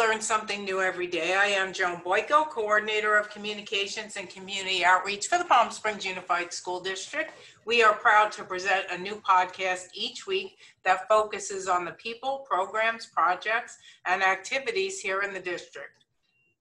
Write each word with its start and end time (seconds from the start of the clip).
Learn 0.00 0.22
Something 0.22 0.64
New 0.64 0.80
Every 0.80 1.06
Day. 1.06 1.34
I 1.34 1.48
am 1.48 1.74
Joan 1.74 1.98
Boyko, 1.98 2.48
Coordinator 2.48 3.18
of 3.18 3.28
Communications 3.28 4.16
and 4.16 4.30
Community 4.30 4.82
Outreach 4.82 5.26
for 5.26 5.36
the 5.36 5.44
Palm 5.44 5.70
Springs 5.70 6.06
Unified 6.06 6.54
School 6.54 6.80
District. 6.80 7.30
We 7.66 7.82
are 7.82 7.92
proud 7.92 8.32
to 8.32 8.44
present 8.44 8.86
a 8.90 8.96
new 8.96 9.16
podcast 9.16 9.88
each 9.92 10.26
week 10.26 10.56
that 10.84 11.06
focuses 11.06 11.68
on 11.68 11.84
the 11.84 11.90
people, 11.90 12.46
programs, 12.48 13.04
projects, 13.04 13.76
and 14.06 14.22
activities 14.22 15.00
here 15.00 15.20
in 15.20 15.34
the 15.34 15.38
district. 15.38 16.06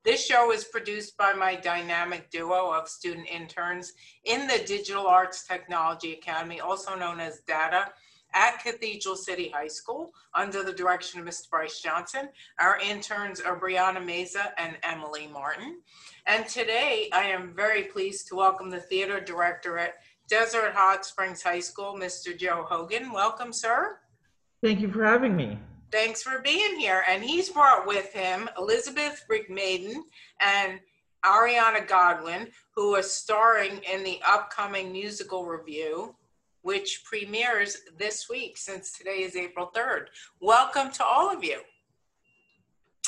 This 0.03 0.26
show 0.26 0.52
is 0.52 0.66
produced 0.66 1.16
by 1.16 1.31
my 1.31 1.56
dynamic 1.56 2.30
duo 2.31 2.73
of 2.73 2.90
student 2.90 3.30
interns 3.30 3.94
in 4.26 4.48
the 4.48 4.62
Digital 4.67 5.08
Arts 5.08 5.48
Technology 5.48 6.12
Academy, 6.12 6.59
also 6.59 6.94
known 6.94 7.22
as 7.22 7.40
DATA, 7.48 7.86
at 8.34 8.64
Cathedral 8.64 9.16
City 9.16 9.50
High 9.50 9.68
School 9.68 10.14
under 10.34 10.64
the 10.64 10.74
direction 10.74 11.20
of 11.20 11.26
Mr. 11.26 11.50
Bryce 11.50 11.82
Johnson. 11.82 12.30
Our 12.60 12.80
interns 12.80 13.40
are 13.40 13.60
Brianna 13.60 14.04
Meza 14.04 14.52
and 14.58 14.78
Emily 14.84 15.28
Martin. 15.28 15.82
And 16.28 16.48
today 16.48 17.10
I 17.14 17.23
am 17.23 17.54
very 17.56 17.84
pleased 17.84 18.28
to 18.28 18.36
welcome 18.36 18.70
the 18.70 18.80
theater 18.80 19.20
director 19.20 19.78
at 19.78 19.96
Desert 20.28 20.73
Hot 20.76 21.06
Springs 21.06 21.42
High 21.42 21.60
School, 21.60 21.96
Mr. 21.96 22.38
Joe 22.38 22.66
Hogan. 22.70 23.12
Welcome, 23.12 23.52
sir. 23.52 23.98
Thank 24.62 24.80
you 24.82 24.92
for 24.92 25.04
having 25.04 25.36
me. 25.36 25.58
Thanks 25.92 26.22
for 26.22 26.40
being 26.44 26.80
here. 26.80 27.04
And 27.09 27.23
he's 27.23 27.50
brought 27.50 27.88
with 27.88 28.14
him 28.14 28.48
Elizabeth 28.58 29.26
Brickmaiden 29.30 29.96
and 30.40 30.80
Ariana 31.25 31.88
Godwin, 31.88 32.48
who 32.75 32.96
are 32.96 33.02
starring 33.02 33.81
in 33.92 34.03
the 34.03 34.22
upcoming 34.25 34.92
musical 34.92 35.46
review 35.46 36.16
which 36.62 37.04
premieres 37.06 37.78
this 37.98 38.30
week 38.30 38.58
since 38.58 38.98
today 38.98 39.24
is 39.24 39.36
April 39.36 39.72
3rd. 39.76 40.08
Welcome 40.40 40.92
to 40.94 41.06
all 41.06 41.32
of 41.32 41.44
you. 41.44 41.62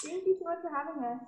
Thank 0.03 0.25
you 0.25 0.37
so 0.39 0.45
much 0.45 0.59
for 0.61 0.69
having 0.75 1.03
us. 1.03 1.21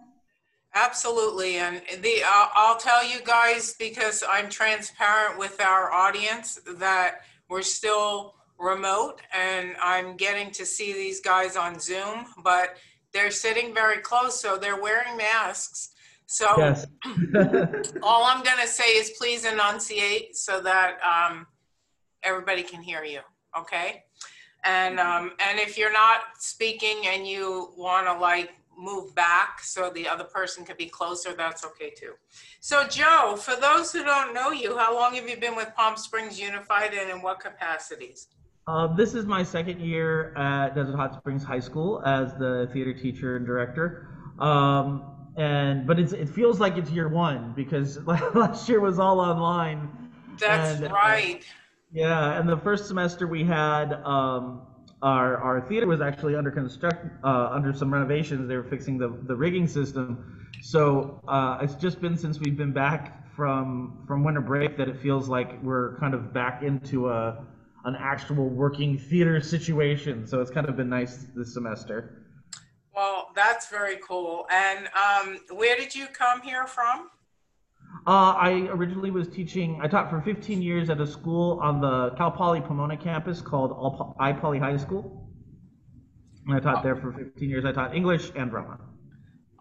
Absolutely. 0.75 1.57
And 1.57 1.81
the 2.01 2.23
uh, 2.23 2.47
I'll 2.55 2.77
tell 2.77 3.07
you 3.07 3.19
guys 3.23 3.75
because 3.77 4.23
I'm 4.27 4.49
transparent 4.49 5.37
with 5.37 5.61
our 5.61 5.91
audience 5.91 6.59
that 6.77 7.21
we're 7.47 7.61
still 7.61 8.33
remote 8.57 9.21
and 9.33 9.75
I'm 9.81 10.15
getting 10.15 10.49
to 10.51 10.65
see 10.65 10.93
these 10.93 11.21
guys 11.21 11.55
on 11.55 11.79
Zoom, 11.79 12.25
but 12.43 12.77
they're 13.13 13.31
sitting 13.31 13.73
very 13.73 13.99
close, 13.99 14.41
so 14.41 14.57
they're 14.57 14.81
wearing 14.81 15.15
masks. 15.15 15.89
So 16.25 16.47
yes. 16.57 16.87
all 18.01 18.23
I'm 18.23 18.43
going 18.43 18.59
to 18.59 18.67
say 18.67 18.95
is 18.95 19.11
please 19.19 19.45
enunciate 19.45 20.35
so 20.35 20.61
that 20.61 20.97
um, 21.03 21.45
everybody 22.23 22.63
can 22.63 22.81
hear 22.81 23.03
you, 23.03 23.19
okay? 23.57 24.03
And, 24.65 24.99
um, 24.99 25.31
and 25.39 25.59
if 25.59 25.77
you're 25.77 25.93
not 25.93 26.21
speaking 26.39 27.03
and 27.05 27.27
you 27.27 27.73
want 27.77 28.07
to 28.07 28.13
like 28.13 28.51
move 28.77 29.13
back 29.13 29.61
so 29.61 29.89
the 29.89 30.07
other 30.07 30.23
person 30.23 30.65
could 30.65 30.77
be 30.77 30.87
closer, 30.87 31.33
that's 31.33 31.65
okay 31.65 31.91
too. 31.91 32.13
So 32.59 32.87
Joe, 32.87 33.35
for 33.37 33.59
those 33.59 33.91
who 33.91 34.03
don't 34.03 34.33
know 34.33 34.51
you, 34.51 34.77
how 34.77 34.95
long 34.95 35.15
have 35.15 35.27
you 35.27 35.37
been 35.37 35.55
with 35.55 35.73
Palm 35.75 35.97
Springs 35.97 36.39
Unified 36.39 36.93
and 36.93 37.09
in 37.09 37.21
what 37.21 37.39
capacities? 37.39 38.27
Uh, 38.65 38.87
this 38.95 39.13
is 39.13 39.25
my 39.25 39.43
second 39.43 39.81
year 39.81 40.33
at 40.37 40.73
Desert 40.73 40.95
Hot 40.95 41.13
Springs 41.15 41.43
High 41.43 41.59
School 41.59 42.01
as 42.05 42.33
the 42.35 42.69
theater 42.71 42.93
teacher 42.93 43.35
and 43.35 43.45
director. 43.45 44.07
Um, 44.39 45.03
and 45.35 45.85
but 45.85 45.99
it 45.99 46.29
feels 46.29 46.59
like 46.59 46.77
it's 46.77 46.89
year 46.89 47.09
one 47.09 47.53
because 47.55 47.97
last 48.05 48.69
year 48.69 48.79
was 48.79 48.99
all 48.99 49.19
online. 49.19 50.11
That's 50.39 50.79
and, 50.79 50.91
uh, 50.91 50.93
right. 50.93 51.41
Uh, 51.41 51.62
yeah, 51.93 52.39
and 52.39 52.49
the 52.49 52.57
first 52.57 52.87
semester 52.87 53.27
we 53.27 53.43
had 53.43 53.93
um, 54.03 54.61
our 55.03 55.37
our 55.37 55.61
theater 55.61 55.85
was 55.85 56.01
actually 56.01 56.35
under 56.35 56.49
construct 56.49 57.05
uh, 57.23 57.49
under 57.51 57.71
some 57.71 57.93
renovations. 57.93 58.47
They 58.47 58.55
were 58.55 58.63
fixing 58.63 58.97
the 58.97 59.09
the 59.27 59.35
rigging 59.35 59.67
system. 59.67 60.49
So 60.61 61.21
uh, 61.27 61.59
it's 61.61 61.75
just 61.75 62.01
been 62.01 62.17
since 62.17 62.39
we've 62.39 62.57
been 62.57 62.73
back 62.73 63.31
from 63.35 64.03
from 64.07 64.23
winter 64.23 64.41
break 64.41 64.75
that 64.77 64.87
it 64.87 64.97
feels 64.97 65.29
like 65.29 65.61
we're 65.61 65.97
kind 65.99 66.13
of 66.13 66.33
back 66.33 66.63
into 66.63 67.09
a 67.09 67.45
an 67.85 67.95
actual 67.99 68.49
working 68.49 68.97
theater 68.97 69.39
situation. 69.41 70.25
So 70.25 70.41
it's 70.41 70.51
kind 70.51 70.67
of 70.67 70.75
been 70.75 70.89
nice 70.89 71.27
this 71.35 71.53
semester. 71.53 72.23
Well, 72.95 73.29
that's 73.35 73.69
very 73.69 73.97
cool. 73.97 74.47
And 74.51 74.87
um, 74.95 75.39
where 75.55 75.75
did 75.75 75.93
you 75.93 76.07
come 76.07 76.41
here 76.41 76.65
from? 76.65 77.09
Uh, 78.05 78.33
I 78.35 78.67
originally 78.71 79.11
was 79.11 79.27
teaching, 79.27 79.79
I 79.81 79.87
taught 79.87 80.09
for 80.09 80.21
15 80.21 80.61
years 80.61 80.89
at 80.89 80.99
a 80.99 81.07
school 81.07 81.59
on 81.61 81.79
the 81.79 82.11
Cal 82.17 82.31
Poly 82.31 82.59
Pomona 82.59 82.97
campus 82.97 83.41
called 83.41 83.71
iPoly 84.19 84.59
High 84.59 84.77
School. 84.77 85.29
And 86.45 86.55
I 86.55 86.59
taught 86.59 86.83
there 86.83 86.95
for 86.95 87.13
15 87.13 87.49
years. 87.49 87.63
I 87.63 87.71
taught 87.71 87.95
English 87.95 88.31
and 88.35 88.49
drama. 88.49 88.79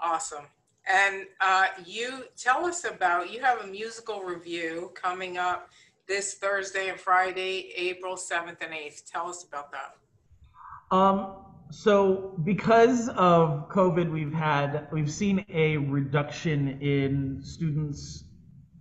Awesome. 0.02 0.44
And 0.92 1.26
uh, 1.40 1.66
you 1.86 2.24
tell 2.36 2.64
us 2.64 2.84
about, 2.84 3.32
you 3.32 3.40
have 3.40 3.60
a 3.60 3.66
musical 3.68 4.22
review 4.22 4.90
coming 4.94 5.38
up 5.38 5.68
this 6.08 6.34
Thursday 6.34 6.88
and 6.88 6.98
Friday, 6.98 7.72
April 7.76 8.16
7th 8.16 8.60
and 8.60 8.72
8th. 8.72 9.10
Tell 9.10 9.28
us 9.28 9.44
about 9.44 9.70
that. 9.70 10.96
Um, 10.96 11.36
so 11.72 12.34
because 12.44 13.08
of 13.08 13.70
COVID, 13.70 14.12
we've 14.12 14.32
had 14.32 14.88
we've 14.92 15.10
seen 15.10 15.42
a 15.48 15.78
reduction 15.78 16.78
in 16.82 17.40
students 17.42 18.24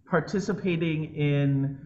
participating 0.10 1.16
in 1.16 1.80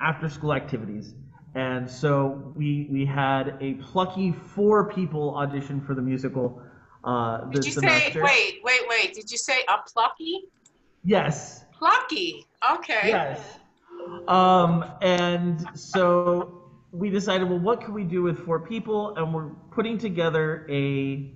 after 0.00 0.28
school 0.28 0.52
activities. 0.52 1.14
And 1.54 1.88
so 1.88 2.52
we 2.56 2.88
we 2.90 3.06
had 3.06 3.56
a 3.60 3.74
plucky 3.74 4.32
four 4.32 4.90
people 4.90 5.36
audition 5.36 5.80
for 5.80 5.94
the 5.94 6.02
musical 6.02 6.60
uh, 7.04 7.44
Did 7.52 7.64
you 7.64 7.70
semester. 7.70 8.14
say 8.14 8.20
wait, 8.20 8.58
wait, 8.64 8.80
wait. 8.88 9.14
Did 9.14 9.30
you 9.30 9.38
say 9.38 9.60
a 9.68 9.78
plucky? 9.88 10.40
Yes. 11.04 11.66
Plucky. 11.72 12.46
Okay. 12.68 13.02
Yes. 13.04 13.40
Um, 14.26 14.84
and 15.02 15.64
so 15.78 16.57
we 16.92 17.10
decided, 17.10 17.48
well, 17.48 17.58
what 17.58 17.80
can 17.82 17.94
we 17.94 18.04
do 18.04 18.22
with 18.22 18.44
four 18.44 18.60
people? 18.60 19.16
And 19.16 19.34
we're 19.34 19.50
putting 19.72 19.98
together 19.98 20.66
a, 20.70 21.32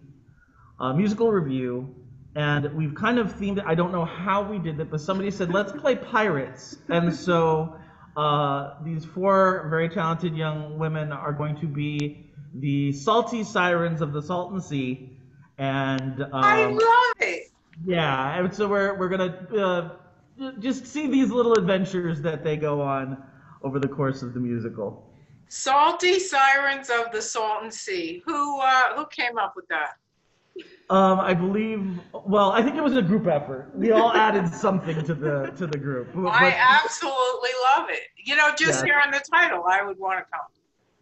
a 0.81 0.95
musical 0.95 1.31
review. 1.31 1.95
And 2.35 2.75
we've 2.75 2.95
kind 2.95 3.19
of 3.19 3.35
themed 3.35 3.59
it. 3.59 3.65
I 3.67 3.75
don't 3.75 3.93
know 3.93 4.07
how 4.07 4.43
we 4.43 4.59
did 4.59 4.81
it, 4.81 4.91
but 4.91 5.01
somebody 5.01 5.31
said, 5.31 5.53
let's 5.53 5.73
play 5.81 5.97
pirates. 5.97 6.77
And 6.89 7.15
so 7.15 7.77
uh, 8.17 8.75
these 8.83 9.05
four 9.05 9.67
very 9.69 9.89
talented 9.89 10.37
young 10.37 10.79
women 10.79 11.13
are 11.13 11.33
going 11.33 11.57
to 11.61 11.67
be 11.67 12.31
the 12.55 12.93
salty 12.93 13.45
sirens 13.45 14.01
of 14.01 14.13
the 14.13 14.23
Salton 14.23 14.61
Sea. 14.61 15.19
And 15.59 16.23
um, 16.23 16.31
I 16.33 16.67
love 16.67 17.13
it. 17.21 17.51
Yeah, 17.84 18.39
and 18.39 18.55
so 18.55 18.69
we're 18.69 18.99
we're 18.99 19.09
gonna 19.09 19.47
uh, 19.59 20.53
just 20.59 20.87
see 20.87 21.07
these 21.07 21.31
little 21.31 21.55
adventures 21.55 22.21
that 22.23 22.45
they 22.45 22.57
go 22.57 22.81
on 22.81 23.23
over 23.63 23.79
the 23.79 23.89
course 23.89 24.23
of 24.23 24.34
the 24.34 24.41
musical. 24.41 25.12
Salty 25.55 26.19
Sirens 26.19 26.89
of 26.89 27.13
the 27.13 27.21
Salton 27.21 27.71
Sea. 27.71 28.23
Who 28.25 28.59
uh, 28.61 28.97
who 28.97 29.05
came 29.09 29.37
up 29.37 29.53
with 29.55 29.69
that? 29.69 29.97
Um, 30.89 31.21
I 31.21 31.35
believe. 31.35 32.01
Well, 32.25 32.53
I 32.53 32.63
think 32.63 32.77
it 32.77 32.83
was 32.83 32.97
a 32.97 33.03
group 33.03 33.27
effort. 33.27 33.71
We 33.75 33.93
all 33.93 34.13
added 34.15 34.49
something 34.49 35.05
to 35.05 35.15
the 35.15 35.53
to 35.59 35.67
the 35.67 35.77
group. 35.77 36.09
But, 36.15 36.29
I 36.29 36.57
absolutely 36.57 37.51
love 37.77 37.91
it. 37.91 38.01
You 38.25 38.35
know, 38.35 38.55
just 38.57 38.81
yeah. 38.81 38.95
hearing 38.95 39.11
the 39.11 39.23
title, 39.31 39.65
I 39.69 39.83
would 39.83 39.99
want 39.99 40.21
to 40.21 40.25
come. 40.33 40.47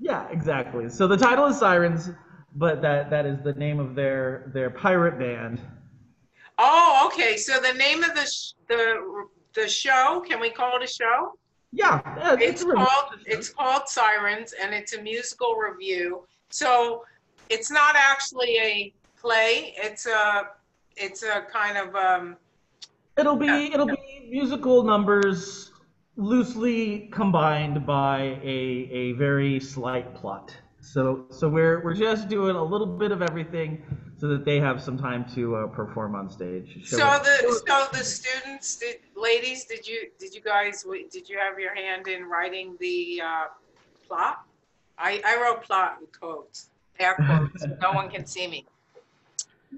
Yeah, 0.00 0.28
exactly. 0.31 0.88
So 0.88 1.06
the 1.06 1.17
title 1.17 1.47
is 1.47 1.56
Sirens, 1.56 2.11
but 2.56 2.82
that 2.82 3.09
that 3.09 3.27
is 3.27 3.38
the 3.44 3.53
name 3.53 3.78
of 3.78 3.94
their 3.94 4.50
their 4.53 4.69
pirate 4.69 5.17
band. 5.17 5.61
Oh, 6.58 7.05
okay. 7.06 7.37
So 7.37 7.61
the 7.61 7.75
name 7.75 8.03
of 8.03 8.17
the 8.17 8.26
sh- 8.26 8.55
the 8.69 9.26
the 9.55 9.69
show, 9.69 10.25
can 10.26 10.41
we 10.41 10.50
call 10.50 10.76
it 10.76 10.82
a 10.82 10.93
show? 10.93 11.38
Yeah, 11.72 12.00
yeah 12.05 12.34
it's, 12.34 12.62
it's 12.62 12.64
called 12.64 13.14
it's 13.26 13.49
called 13.50 13.88
Sirens, 13.88 14.55
and 14.61 14.75
it's 14.75 14.94
a 14.94 15.02
musical 15.02 15.55
review. 15.55 16.25
So 16.50 17.05
it's 17.49 17.70
not 17.70 17.94
actually 17.96 18.58
a 18.58 18.93
play. 19.20 19.75
It's 19.76 20.06
a 20.06 20.49
it's 20.96 21.22
a 21.22 21.46
kind 21.52 21.76
of 21.76 21.94
um. 21.94 22.37
It'll 23.17 23.37
be 23.37 23.49
uh, 23.49 23.75
it'll 23.75 23.87
be 23.87 24.28
musical 24.31 24.82
numbers 24.82 25.72
loosely 26.17 27.08
combined 27.12 27.87
by 27.87 28.38
a 28.43 28.88
a 28.93 29.12
very 29.12 29.61
slight 29.61 30.14
plot. 30.14 30.56
So 30.81 31.26
so 31.31 31.49
we're 31.49 31.84
we're 31.84 31.94
just 31.94 32.28
doing 32.28 32.56
a 32.56 32.64
little 32.64 32.87
bit 32.87 33.12
of 33.12 33.22
everything 33.22 33.84
so 34.20 34.28
that 34.28 34.44
they 34.44 34.61
have 34.61 34.82
some 34.82 34.99
time 34.99 35.25
to 35.34 35.56
uh, 35.56 35.67
perform 35.69 36.14
on 36.14 36.28
stage. 36.28 36.87
So 36.87 36.99
the 36.99 37.62
so 37.67 37.87
the 37.90 38.05
students, 38.05 38.76
did, 38.76 38.96
ladies, 39.17 39.64
did 39.64 39.87
you 39.87 40.11
did 40.19 40.34
you 40.34 40.43
guys 40.43 40.84
did 41.11 41.28
you 41.28 41.38
have 41.38 41.58
your 41.58 41.75
hand 41.75 42.06
in 42.06 42.25
writing 42.25 42.76
the 42.81 43.22
uh, 43.25 43.46
plot? 44.06 44.44
I 44.99 45.22
I 45.25 45.40
wrote 45.40 45.62
plot 45.62 45.99
in 46.00 46.06
quotes, 46.19 46.69
air 46.99 47.14
quotes. 47.14 47.64
no 47.81 47.93
one 47.93 48.11
can 48.11 48.26
see 48.26 48.46
me. 48.46 48.67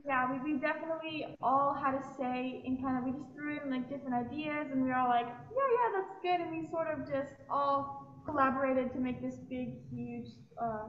Yeah, 0.05 0.27
we, 0.33 0.55
we 0.55 0.59
definitely 0.59 1.37
all 1.41 1.75
had 1.75 1.95
a 1.95 2.03
say 2.19 2.63
in 2.65 2.83
kind 2.83 2.99
of 2.99 3.05
we 3.05 3.13
just 3.13 3.33
threw 3.35 3.61
in 3.63 3.71
like 3.71 3.89
different 3.91 4.15
ideas 4.15 4.69
and 4.73 4.83
we 4.83 4.89
were 4.89 4.97
all 4.97 5.09
like, 5.09 5.27
yeah, 5.27 5.69
yeah, 5.77 6.01
that's 6.01 6.15
good, 6.23 6.41
and 6.41 6.51
we 6.51 6.69
sort 6.71 6.89
of 6.89 7.07
just 7.07 7.35
all 7.49 8.09
collaborated 8.25 8.93
to 8.95 8.99
make 8.99 9.23
this 9.23 9.37
big, 9.49 9.75
huge 9.95 10.29
uh, 10.61 10.89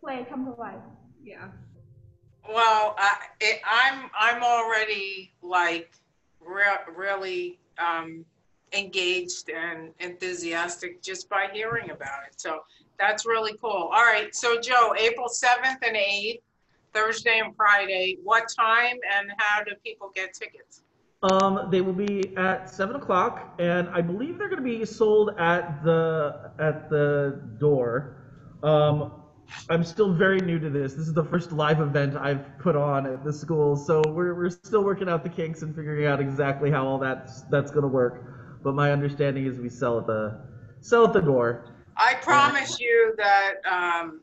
play 0.00 0.26
come 0.28 0.44
to 0.44 0.52
life. 0.60 0.84
Yeah. 1.24 1.48
Well, 2.52 2.96
I, 2.98 3.16
it, 3.40 3.60
I'm, 3.64 4.10
I'm 4.18 4.42
already 4.42 5.32
like 5.40 5.92
re- 6.40 6.84
really 6.96 7.60
um, 7.78 8.24
engaged 8.72 9.50
and 9.50 9.90
enthusiastic 10.00 11.00
just 11.00 11.28
by 11.28 11.46
hearing 11.52 11.90
about 11.90 12.24
it. 12.26 12.40
So 12.40 12.60
that's 12.98 13.24
really 13.24 13.56
cool. 13.60 13.90
All 13.92 14.04
right. 14.04 14.34
So 14.34 14.60
Joe, 14.60 14.94
April 14.98 15.28
7th 15.28 15.78
and 15.86 15.96
8th, 15.96 16.40
Thursday 16.92 17.40
and 17.44 17.54
Friday, 17.54 18.18
what 18.24 18.48
time 18.58 18.96
and 19.16 19.30
how 19.38 19.62
do 19.62 19.70
people 19.84 20.10
get 20.12 20.34
tickets? 20.34 20.82
Um, 21.22 21.68
they 21.70 21.82
will 21.82 21.92
be 21.92 22.34
at 22.36 22.70
seven 22.70 22.96
o'clock, 22.96 23.54
and 23.58 23.90
I 23.90 24.00
believe 24.00 24.38
they're 24.38 24.48
going 24.48 24.64
to 24.64 24.78
be 24.78 24.86
sold 24.86 25.32
at 25.38 25.84
the 25.84 26.50
at 26.58 26.88
the 26.88 27.42
door. 27.58 28.16
Um, 28.62 29.19
I'm 29.68 29.84
still 29.84 30.12
very 30.12 30.40
new 30.40 30.58
to 30.58 30.68
this. 30.68 30.94
This 30.94 31.06
is 31.06 31.14
the 31.14 31.24
first 31.24 31.52
live 31.52 31.80
event 31.80 32.16
I've 32.16 32.58
put 32.58 32.74
on 32.76 33.06
at 33.06 33.24
the 33.24 33.32
school, 33.32 33.76
so 33.76 34.02
we're 34.08 34.34
we're 34.34 34.50
still 34.50 34.82
working 34.82 35.08
out 35.08 35.22
the 35.22 35.28
kinks 35.28 35.62
and 35.62 35.74
figuring 35.74 36.06
out 36.06 36.20
exactly 36.20 36.70
how 36.70 36.86
all 36.86 36.98
that's 36.98 37.42
that's 37.42 37.70
going 37.70 37.82
to 37.82 37.88
work. 37.88 38.24
But 38.62 38.74
my 38.74 38.90
understanding 38.92 39.46
is 39.46 39.58
we 39.58 39.68
sell 39.68 39.98
at 39.98 40.06
the 40.06 40.40
sell 40.80 41.04
at 41.06 41.12
the 41.12 41.20
door. 41.20 41.64
I 41.96 42.14
promise 42.14 42.80
you 42.80 43.14
that 43.18 43.54
um, 43.70 44.20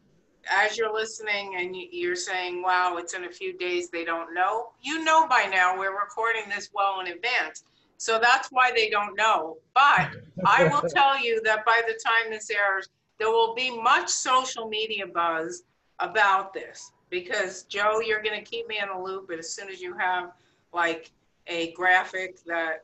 as 0.51 0.77
you're 0.77 0.93
listening 0.93 1.55
and 1.57 1.75
you- 1.75 1.89
you're 1.91 2.15
saying, 2.15 2.61
wow, 2.63 2.97
it's 2.97 3.13
in 3.13 3.25
a 3.25 3.29
few 3.29 3.57
days, 3.57 3.89
they 3.89 4.03
don't 4.03 4.33
know, 4.33 4.71
you 4.81 5.03
know 5.03 5.27
by 5.27 5.45
now, 5.51 5.77
we're 5.77 5.97
recording 5.97 6.43
this 6.49 6.69
well 6.73 6.99
in 7.01 7.07
advance. 7.07 7.63
So 7.97 8.19
that's 8.19 8.47
why 8.49 8.71
they 8.71 8.89
don't 8.89 9.15
know. 9.17 9.57
But 9.73 10.09
I 10.45 10.63
will 10.65 10.81
tell 10.95 11.19
you 11.21 11.41
that 11.43 11.65
by 11.65 11.81
the 11.87 11.93
time 12.03 12.31
this 12.31 12.49
airs, 12.49 12.87
there 13.19 13.29
will 13.29 13.55
be 13.55 13.69
much 13.81 14.09
social 14.09 14.67
media 14.67 15.05
buzz 15.07 15.63
about 15.99 16.53
this. 16.53 16.91
Because 17.09 17.63
Joe, 17.63 18.01
you're 18.01 18.21
gonna 18.21 18.41
keep 18.41 18.67
me 18.67 18.79
in 18.81 18.89
the 18.89 19.01
loop, 19.01 19.27
but 19.29 19.39
as 19.39 19.49
soon 19.49 19.69
as 19.69 19.81
you 19.81 19.95
have 19.97 20.31
like 20.73 21.11
a 21.47 21.71
graphic 21.71 22.43
that, 22.45 22.83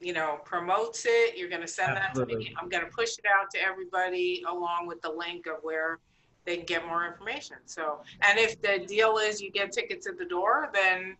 you 0.00 0.12
know, 0.12 0.40
promotes 0.44 1.04
it, 1.06 1.36
you're 1.36 1.48
gonna 1.48 1.68
send 1.68 1.96
that 1.96 2.14
to 2.14 2.26
me. 2.26 2.34
Absolutely. 2.34 2.56
I'm 2.60 2.68
gonna 2.68 2.86
push 2.86 3.16
it 3.16 3.24
out 3.26 3.50
to 3.52 3.62
everybody 3.62 4.44
along 4.48 4.86
with 4.88 5.00
the 5.02 5.10
link 5.10 5.46
of 5.46 5.58
where 5.62 6.00
they 6.44 6.56
can 6.56 6.66
get 6.66 6.86
more 6.86 7.06
information. 7.06 7.56
So, 7.64 8.00
and 8.22 8.38
if 8.38 8.60
the 8.60 8.84
deal 8.86 9.18
is 9.18 9.40
you 9.40 9.50
get 9.50 9.72
tickets 9.72 10.06
at 10.06 10.18
the 10.18 10.26
door, 10.26 10.70
then 10.74 11.16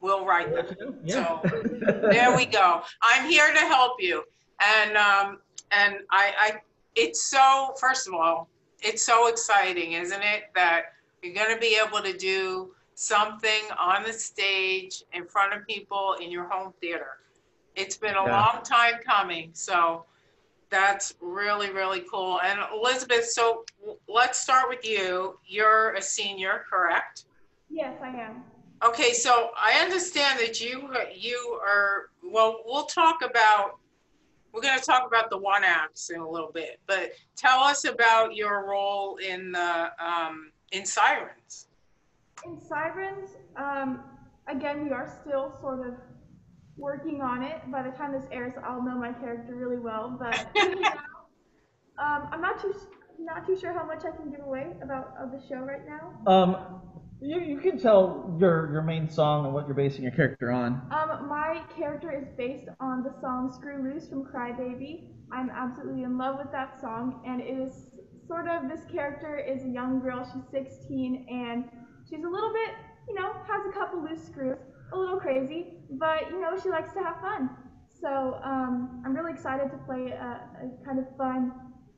we'll 0.00 0.26
write 0.26 0.54
them. 0.54 0.98
Yeah. 1.04 1.40
There 1.42 2.36
we 2.36 2.44
go. 2.44 2.82
I'm 3.02 3.28
here 3.28 3.52
to 3.52 3.60
help 3.60 3.94
you. 3.98 4.22
And, 4.62 4.96
um, 4.96 5.38
and 5.70 5.96
I, 6.10 6.32
I, 6.38 6.60
it's 6.94 7.22
so, 7.22 7.74
first 7.80 8.06
of 8.08 8.14
all, 8.14 8.48
it's 8.80 9.02
so 9.02 9.28
exciting, 9.28 9.92
isn't 9.92 10.22
it? 10.22 10.44
That 10.54 10.92
you're 11.22 11.34
gonna 11.34 11.58
be 11.58 11.78
able 11.84 12.02
to 12.02 12.16
do 12.16 12.74
something 12.94 13.62
on 13.78 14.02
the 14.02 14.12
stage 14.12 15.02
in 15.12 15.26
front 15.26 15.54
of 15.54 15.66
people 15.66 16.16
in 16.20 16.30
your 16.30 16.48
home 16.48 16.72
theater. 16.80 17.18
It's 17.74 17.96
been 17.96 18.16
a 18.16 18.24
Yeah. 18.24 18.30
long 18.30 18.62
time 18.62 19.00
coming, 19.04 19.50
so 19.54 20.04
that's 20.68 21.14
really, 21.20 21.70
really 21.70 22.00
cool. 22.10 22.40
And 22.40 22.60
Elizabeth, 22.72 23.26
so 23.26 23.64
let's 24.08 24.40
start 24.40 24.68
with 24.68 24.84
you. 24.84 25.38
You're 25.46 25.92
a 25.94 26.02
senior, 26.02 26.64
correct? 26.68 27.24
Yes, 27.70 27.94
I 28.02 28.08
am. 28.08 28.44
Okay, 28.84 29.12
so 29.12 29.52
I 29.56 29.80
understand 29.80 30.40
that 30.40 30.60
you, 30.60 30.92
you 31.14 31.60
are, 31.64 32.10
well, 32.24 32.62
we'll 32.66 32.86
talk 32.86 33.22
about, 33.22 33.78
we're 34.52 34.60
gonna 34.60 34.80
talk 34.80 35.06
about 35.06 35.30
the 35.30 35.38
one 35.38 35.64
acts 35.64 36.10
in 36.10 36.20
a 36.20 36.28
little 36.28 36.52
bit, 36.52 36.80
but 36.86 37.12
tell 37.36 37.60
us 37.60 37.84
about 37.84 38.36
your 38.36 38.66
role 38.68 39.16
in 39.16 39.52
the, 39.52 39.90
um, 39.98 40.52
in 40.72 40.84
Sirens. 40.84 41.68
In 42.44 42.60
Sirens, 42.60 43.30
um, 43.56 44.02
again, 44.48 44.84
we 44.84 44.90
are 44.90 45.08
still 45.22 45.52
sort 45.60 45.86
of 45.86 45.94
working 46.76 47.22
on 47.22 47.42
it. 47.42 47.60
By 47.70 47.82
the 47.82 47.90
time 47.90 48.12
this 48.12 48.26
airs, 48.30 48.54
I'll 48.62 48.82
know 48.82 48.96
my 48.96 49.12
character 49.12 49.54
really 49.54 49.78
well. 49.78 50.16
But 50.18 50.46
um, 51.98 52.28
I'm 52.30 52.40
not 52.40 52.60
too 52.60 52.74
not 53.18 53.46
too 53.46 53.56
sure 53.56 53.72
how 53.72 53.86
much 53.86 54.04
I 54.04 54.10
can 54.10 54.30
give 54.30 54.40
away 54.40 54.72
about 54.82 55.14
of 55.18 55.30
the 55.30 55.40
show 55.46 55.60
right 55.60 55.82
now. 55.86 56.30
Um, 56.30 56.82
you, 57.22 57.40
you 57.40 57.58
can 57.58 57.78
tell 57.78 58.36
your 58.38 58.72
your 58.72 58.82
main 58.82 59.08
song 59.08 59.44
and 59.44 59.54
what 59.54 59.66
you're 59.66 59.76
basing 59.76 60.02
your 60.02 60.12
character 60.12 60.50
on. 60.50 60.82
Um, 60.90 61.28
my 61.28 61.62
character 61.76 62.10
is 62.10 62.28
based 62.36 62.68
on 62.80 63.04
the 63.04 63.14
song 63.20 63.52
"Screw 63.54 63.82
Loose" 63.82 64.08
from 64.08 64.24
Crybaby. 64.24 65.08
I'm 65.30 65.48
absolutely 65.50 66.02
in 66.02 66.18
love 66.18 66.36
with 66.38 66.50
that 66.52 66.80
song, 66.80 67.22
and 67.26 67.40
it 67.40 67.44
is 67.44 67.90
sort 68.26 68.48
of 68.48 68.68
this 68.68 68.84
character 68.90 69.38
is 69.38 69.64
a 69.64 69.68
young 69.68 70.00
girl. 70.00 70.28
She's 70.32 70.50
16, 70.50 71.26
and 71.28 71.64
she's 72.08 72.24
a 72.24 72.28
little 72.28 72.52
bit, 72.52 72.74
you 73.08 73.14
know, 73.14 73.32
has 73.46 73.66
a 73.68 73.72
couple 73.72 74.02
loose 74.02 74.24
screws, 74.24 74.58
a 74.92 74.98
little 74.98 75.18
crazy, 75.18 75.78
but 75.92 76.28
you 76.30 76.40
know, 76.40 76.58
she 76.60 76.70
likes 76.70 76.92
to 76.94 77.00
have 77.00 77.20
fun. 77.20 77.50
So 78.00 78.40
um, 78.44 79.02
I'm 79.06 79.14
really 79.14 79.32
excited 79.32 79.70
to 79.70 79.78
play 79.86 80.10
a, 80.10 80.40
a 80.60 80.84
kind 80.84 80.98
of 80.98 81.04
fun 81.16 81.52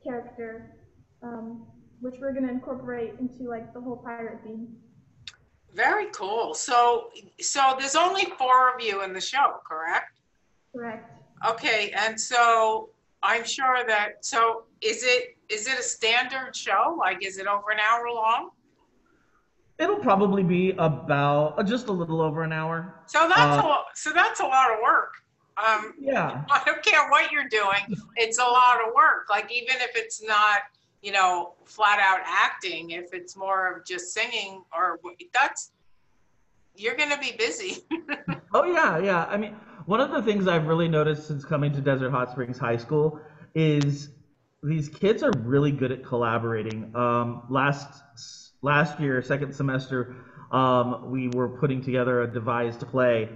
character, 0.05 0.77
um, 1.23 1.67
which 2.01 2.17
we're 2.21 2.35
gonna 2.35 2.53
incorporate 2.53 3.15
into 3.19 3.49
like 3.49 3.73
the 3.73 3.81
whole 3.81 3.97
pirate 3.97 4.41
theme. 4.45 4.69
Very 5.75 6.07
cool. 6.13 6.55
So, 6.55 7.11
so 7.41 7.75
there's 7.79 7.97
only 7.97 8.27
four 8.39 8.75
of 8.75 8.81
you 8.81 9.03
in 9.03 9.13
the 9.13 9.21
show, 9.21 9.55
correct? 9.69 10.21
Correct. 10.75 11.11
Okay, 11.49 11.93
and 11.97 12.19
so 12.19 12.91
I'm 13.23 13.45
sure 13.45 13.85
that, 13.87 14.25
so 14.25 14.65
is 14.81 15.03
it, 15.05 15.37
is 15.49 15.67
it 15.67 15.79
a 15.79 15.83
standard 15.83 16.55
show? 16.55 16.97
Like, 16.99 17.25
is 17.25 17.39
it 17.39 17.47
over 17.47 17.71
an 17.71 17.79
hour 17.81 18.09
long? 18.11 18.51
It'll 19.79 19.97
probably 19.99 20.45
be 20.45 20.71
about 20.79 21.59
uh, 21.59 21.63
just 21.65 21.89
a 21.89 21.93
little 21.93 22.21
over 22.23 22.45
an 22.45 22.53
hour. 22.53 22.95
So 23.07 23.29
that's 23.29 23.59
Uh, 23.59 23.63
a, 23.63 23.67
lo- 23.67 23.83
so 23.95 24.11
that's 24.13 24.39
a 24.41 24.45
lot 24.45 24.71
of 24.71 24.79
work. 24.83 25.13
Um, 25.57 25.95
Yeah. 25.99 26.45
I 26.51 26.63
don't 26.65 26.83
care 26.85 27.11
what 27.11 27.33
you're 27.33 27.49
doing, 27.49 27.97
it's 28.17 28.39
a 28.39 28.45
lot 28.45 28.77
of 28.87 28.95
work. 28.95 29.27
Like 29.29 29.51
even 29.53 29.75
if 29.81 29.91
it's 29.97 30.23
not, 30.23 30.61
you 31.05 31.13
know, 31.13 31.53
flat 31.67 31.99
out 32.01 32.21
acting, 32.25 32.91
if 32.91 33.13
it's 33.13 33.37
more 33.37 33.71
of 33.77 33.85
just 33.85 34.15
singing 34.15 34.63
or 34.75 34.99
that's, 35.35 35.71
you're 36.75 36.97
gonna 36.97 37.19
be 37.19 37.35
busy. 37.39 37.85
Oh 38.57 38.63
yeah, 38.63 38.99
yeah. 38.99 39.25
I 39.25 39.37
mean, 39.37 39.57
one 39.87 40.01
of 40.01 40.13
the 40.13 40.23
things 40.23 40.47
I've 40.47 40.69
really 40.69 40.87
noticed 40.87 41.27
since 41.27 41.45
coming 41.45 41.73
to 41.73 41.81
Desert 41.81 42.11
Hot 42.11 42.31
Springs 42.31 42.57
High 42.57 42.77
School 42.77 43.19
is 43.53 44.11
these 44.63 44.89
kids 44.89 45.25
are 45.25 45.33
really 45.41 45.73
good 45.73 45.91
at 45.91 46.05
collaborating. 46.05 46.95
Um, 46.95 47.43
last 47.51 48.05
last 48.63 49.01
year, 49.01 49.21
second 49.23 49.53
semester, 49.53 50.15
um, 50.53 51.11
we 51.11 51.27
were 51.31 51.49
putting 51.49 51.83
together 51.83 52.23
a 52.23 52.33
devised 52.33 52.87
play. 52.87 53.29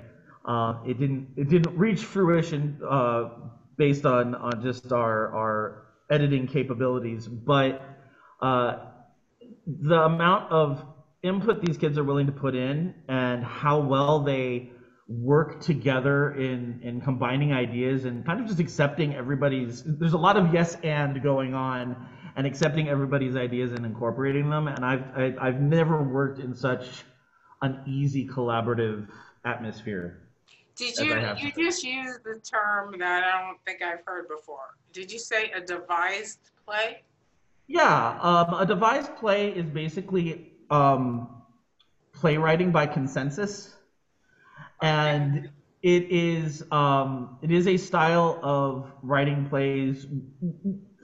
Uh, 0.44 0.76
it 0.86 1.00
didn't 1.00 1.30
it 1.36 1.48
didn't 1.48 1.76
reach 1.76 2.04
fruition 2.04 2.78
uh, 2.88 3.30
based 3.76 4.06
on 4.06 4.36
on 4.36 4.62
just 4.62 4.92
our 4.92 5.34
our 5.34 5.87
editing 6.10 6.46
capabilities, 6.46 7.26
but 7.26 7.82
uh, 8.40 8.76
the 9.66 10.02
amount 10.02 10.50
of 10.50 10.84
input 11.22 11.60
these 11.64 11.76
kids 11.76 11.98
are 11.98 12.04
willing 12.04 12.26
to 12.26 12.32
put 12.32 12.54
in 12.54 12.94
and 13.08 13.44
how 13.44 13.80
well 13.80 14.20
they 14.20 14.70
work 15.08 15.60
together 15.60 16.32
in 16.34 16.80
in 16.82 17.00
combining 17.00 17.52
ideas 17.52 18.04
and 18.04 18.26
kind 18.26 18.40
of 18.40 18.46
just 18.46 18.60
accepting 18.60 19.14
everybody's 19.14 19.82
there's 19.84 20.12
a 20.12 20.18
lot 20.18 20.36
of 20.36 20.52
yes 20.52 20.76
and 20.82 21.22
going 21.22 21.54
on 21.54 21.96
and 22.36 22.46
accepting 22.46 22.88
everybody's 22.88 23.34
ideas 23.34 23.72
and 23.72 23.86
incorporating 23.86 24.50
them 24.50 24.68
and 24.68 24.84
I've 24.84 25.04
I, 25.16 25.34
I've 25.40 25.60
never 25.60 26.02
worked 26.02 26.40
in 26.40 26.54
such 26.54 27.04
an 27.62 27.80
easy 27.86 28.26
collaborative 28.28 29.08
atmosphere. 29.44 30.27
Did 30.78 30.96
you, 30.98 31.36
you 31.38 31.52
just 31.52 31.82
use 31.82 32.18
the 32.24 32.40
term 32.40 32.96
that 33.00 33.24
I 33.24 33.42
don't 33.42 33.58
think 33.66 33.82
I've 33.82 34.04
heard 34.06 34.28
before. 34.28 34.76
Did 34.92 35.10
you 35.10 35.18
say 35.18 35.50
a 35.50 35.60
devised 35.60 36.38
play? 36.64 37.02
Yeah, 37.66 38.16
um, 38.22 38.54
a 38.54 38.64
devised 38.64 39.16
play 39.16 39.50
is 39.50 39.68
basically 39.68 40.52
um, 40.70 41.28
playwriting 42.14 42.70
by 42.70 42.86
consensus, 42.86 43.74
and 44.80 45.50
it 45.82 46.10
is 46.10 46.64
um, 46.70 47.38
it 47.42 47.50
is 47.50 47.66
a 47.66 47.76
style 47.76 48.38
of 48.42 48.92
writing 49.02 49.48
plays 49.48 50.06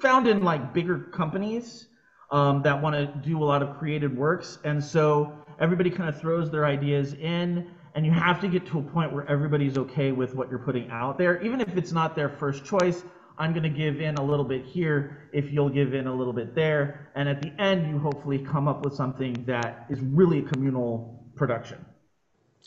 found 0.00 0.28
in 0.28 0.44
like 0.44 0.72
bigger 0.72 0.98
companies 0.98 1.88
um, 2.30 2.62
that 2.62 2.80
want 2.80 2.94
to 2.94 3.06
do 3.28 3.42
a 3.42 3.44
lot 3.44 3.60
of 3.60 3.76
creative 3.76 4.12
works, 4.12 4.58
and 4.62 4.82
so 4.82 5.32
everybody 5.60 5.90
kind 5.90 6.08
of 6.08 6.20
throws 6.20 6.50
their 6.50 6.64
ideas 6.64 7.14
in, 7.14 7.70
and 7.94 8.04
you 8.04 8.12
have 8.12 8.40
to 8.40 8.48
get 8.48 8.66
to 8.66 8.78
a 8.78 8.82
point 8.82 9.12
where 9.12 9.28
everybody's 9.28 9.78
okay 9.78 10.12
with 10.12 10.34
what 10.34 10.50
you're 10.50 10.58
putting 10.58 10.90
out 10.90 11.16
there, 11.16 11.40
even 11.42 11.60
if 11.60 11.76
it's 11.76 11.92
not 11.92 12.16
their 12.16 12.28
first 12.28 12.64
choice. 12.64 13.04
I'm 13.36 13.52
going 13.52 13.64
to 13.64 13.68
give 13.68 14.00
in 14.00 14.14
a 14.16 14.22
little 14.22 14.44
bit 14.44 14.64
here 14.64 15.28
if 15.32 15.50
you'll 15.52 15.68
give 15.68 15.92
in 15.94 16.06
a 16.06 16.14
little 16.14 16.32
bit 16.32 16.54
there. 16.54 17.10
And 17.16 17.28
at 17.28 17.42
the 17.42 17.52
end, 17.60 17.88
you 17.88 17.98
hopefully 17.98 18.38
come 18.38 18.68
up 18.68 18.84
with 18.84 18.94
something 18.94 19.44
that 19.44 19.86
is 19.90 20.00
really 20.00 20.38
a 20.40 20.42
communal 20.42 21.24
production. 21.34 21.84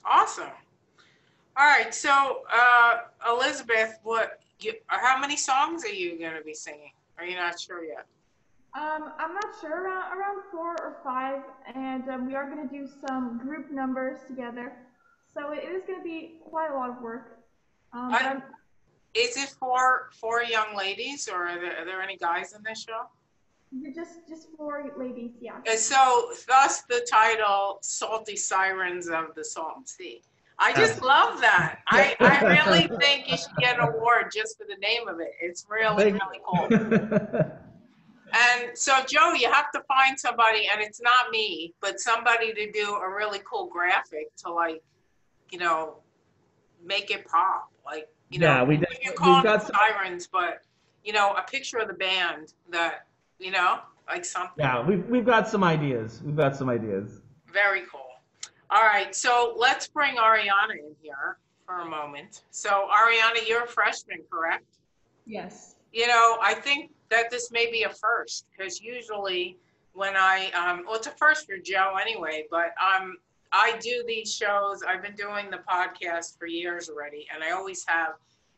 Awesome. 0.03 0.49
All 1.55 1.65
right, 1.65 1.93
so 1.93 2.41
uh, 2.53 2.97
Elizabeth, 3.29 3.99
what? 4.03 4.39
You, 4.59 4.73
how 4.87 5.19
many 5.19 5.37
songs 5.37 5.85
are 5.85 5.93
you 5.93 6.19
going 6.19 6.35
to 6.35 6.43
be 6.43 6.53
singing? 6.53 6.91
Are 7.17 7.25
you 7.25 7.35
not 7.35 7.59
sure 7.59 7.83
yet? 7.83 8.05
Um, 8.77 9.11
I'm 9.17 9.33
not 9.33 9.45
sure 9.59 9.83
around 9.83 10.17
around 10.17 10.43
four 10.51 10.75
or 10.81 10.97
five, 11.03 11.41
and 11.73 12.07
um, 12.09 12.27
we 12.27 12.35
are 12.35 12.49
going 12.49 12.67
to 12.67 12.75
do 12.75 12.87
some 13.07 13.39
group 13.39 13.71
numbers 13.71 14.19
together. 14.27 14.73
So 15.37 15.51
it 15.51 15.63
is 15.63 15.83
going 15.85 15.99
to 15.99 16.03
be 16.03 16.39
quite 16.49 16.71
a 16.71 16.75
lot 16.75 16.89
of 16.89 17.01
work. 17.01 17.39
Um, 17.93 18.11
I- 18.11 18.41
Is 19.13 19.37
it 19.37 19.49
for, 19.59 20.09
for 20.13 20.43
young 20.43 20.75
ladies 20.75 21.27
or 21.27 21.47
are 21.47 21.59
there, 21.59 21.77
are 21.81 21.85
there 21.85 22.01
any 22.01 22.17
guys 22.17 22.53
in 22.53 22.63
this 22.63 22.83
show? 22.83 23.03
just 23.93 24.25
just 24.29 24.47
for 24.55 24.81
ladies, 24.97 25.31
yeah. 25.41 25.57
And 25.69 25.77
so 25.77 26.29
thus 26.47 26.83
the 26.83 27.05
title 27.09 27.79
Salty 27.81 28.37
Sirens 28.37 29.09
of 29.09 29.35
the 29.35 29.43
Salton 29.43 29.85
Sea. 29.85 30.21
I 30.57 30.73
just 30.73 31.01
love 31.01 31.41
that. 31.41 31.79
I, 31.89 32.15
I 32.21 32.45
really 32.65 32.87
think 32.97 33.29
you 33.29 33.35
should 33.35 33.55
get 33.59 33.77
an 33.77 33.89
award 33.89 34.31
just 34.33 34.57
for 34.57 34.65
the 34.67 34.77
name 34.77 35.09
of 35.09 35.19
it. 35.19 35.31
It's 35.41 35.65
really, 35.69 36.11
Thank- 36.11 36.23
really 36.23 36.41
cool. 36.45 37.51
And 38.33 38.77
so, 38.77 38.93
Joe, 39.07 39.33
you 39.33 39.49
have 39.51 39.71
to 39.71 39.81
find 39.87 40.19
somebody, 40.19 40.67
and 40.71 40.81
it's 40.81 41.01
not 41.01 41.31
me, 41.31 41.73
but 41.81 41.99
somebody 41.99 42.53
to 42.53 42.71
do 42.71 42.95
a 42.95 43.09
really 43.09 43.39
cool 43.49 43.67
graphic 43.67 44.35
to 44.43 44.51
like, 44.51 44.83
you 45.51 45.59
know, 45.59 45.97
make 46.83 47.11
it 47.11 47.25
pop. 47.27 47.69
Like, 47.85 48.07
you 48.29 48.39
Yeah, 48.39 48.57
know, 48.59 48.65
we 48.65 48.75
you 48.75 48.81
def- 48.81 48.89
can 49.01 49.11
we've 49.11 49.15
call 49.15 49.43
got 49.43 49.59
them 49.59 49.67
some- 49.67 49.75
sirens, 49.75 50.27
but 50.27 50.61
you 51.03 51.13
know, 51.13 51.33
a 51.33 51.41
picture 51.43 51.77
of 51.77 51.87
the 51.87 51.93
band 51.93 52.53
that, 52.69 53.07
you 53.39 53.51
know, 53.51 53.79
like 54.09 54.25
something 54.25 54.53
yeah, 54.57 54.85
we've 54.85 55.05
we've 55.07 55.25
got 55.25 55.47
some 55.47 55.63
ideas. 55.63 56.21
We've 56.25 56.35
got 56.35 56.55
some 56.55 56.69
ideas. 56.69 57.21
very 57.53 57.83
cool. 57.91 58.01
All 58.69 58.83
right, 58.83 59.15
so 59.15 59.53
let's 59.57 59.87
bring 59.87 60.17
Ariana 60.17 60.73
in 60.77 60.93
here 61.01 61.37
for 61.65 61.79
a 61.79 61.85
moment. 61.85 62.43
So, 62.51 62.89
Ariana, 62.91 63.47
you're 63.47 63.63
a 63.63 63.67
freshman, 63.67 64.19
correct? 64.29 64.65
Yes. 65.25 65.75
You 65.93 66.07
know, 66.07 66.37
I 66.41 66.53
think 66.53 66.91
that 67.09 67.29
this 67.31 67.49
may 67.51 67.71
be 67.71 67.83
a 67.83 67.89
first 67.89 68.45
because 68.51 68.81
usually 68.81 69.57
when 69.93 70.17
I, 70.17 70.51
um, 70.51 70.83
well, 70.85 70.95
it's 70.95 71.07
a 71.07 71.11
first 71.11 71.45
for 71.47 71.57
Joe 71.57 71.95
anyway, 72.01 72.45
but 72.51 72.71
um, 72.85 73.17
I 73.51 73.77
do 73.79 74.03
these 74.07 74.33
shows. 74.33 74.83
I've 74.87 75.01
been 75.01 75.15
doing 75.15 75.49
the 75.49 75.59
podcast 75.69 76.37
for 76.37 76.47
years 76.47 76.89
already, 76.89 77.27
and 77.33 77.43
I 77.43 77.51
always 77.51 77.85
have 77.87 78.13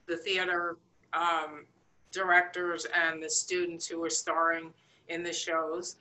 the 0.08 0.18
theater 0.18 0.78
um, 1.14 1.66
directors 2.12 2.86
and 2.86 3.22
the 3.22 3.30
students 3.30 3.88
who 3.88 4.04
are 4.04 4.10
starring 4.10 4.74
in 5.08 5.24
the 5.24 5.34
shows 5.34 5.98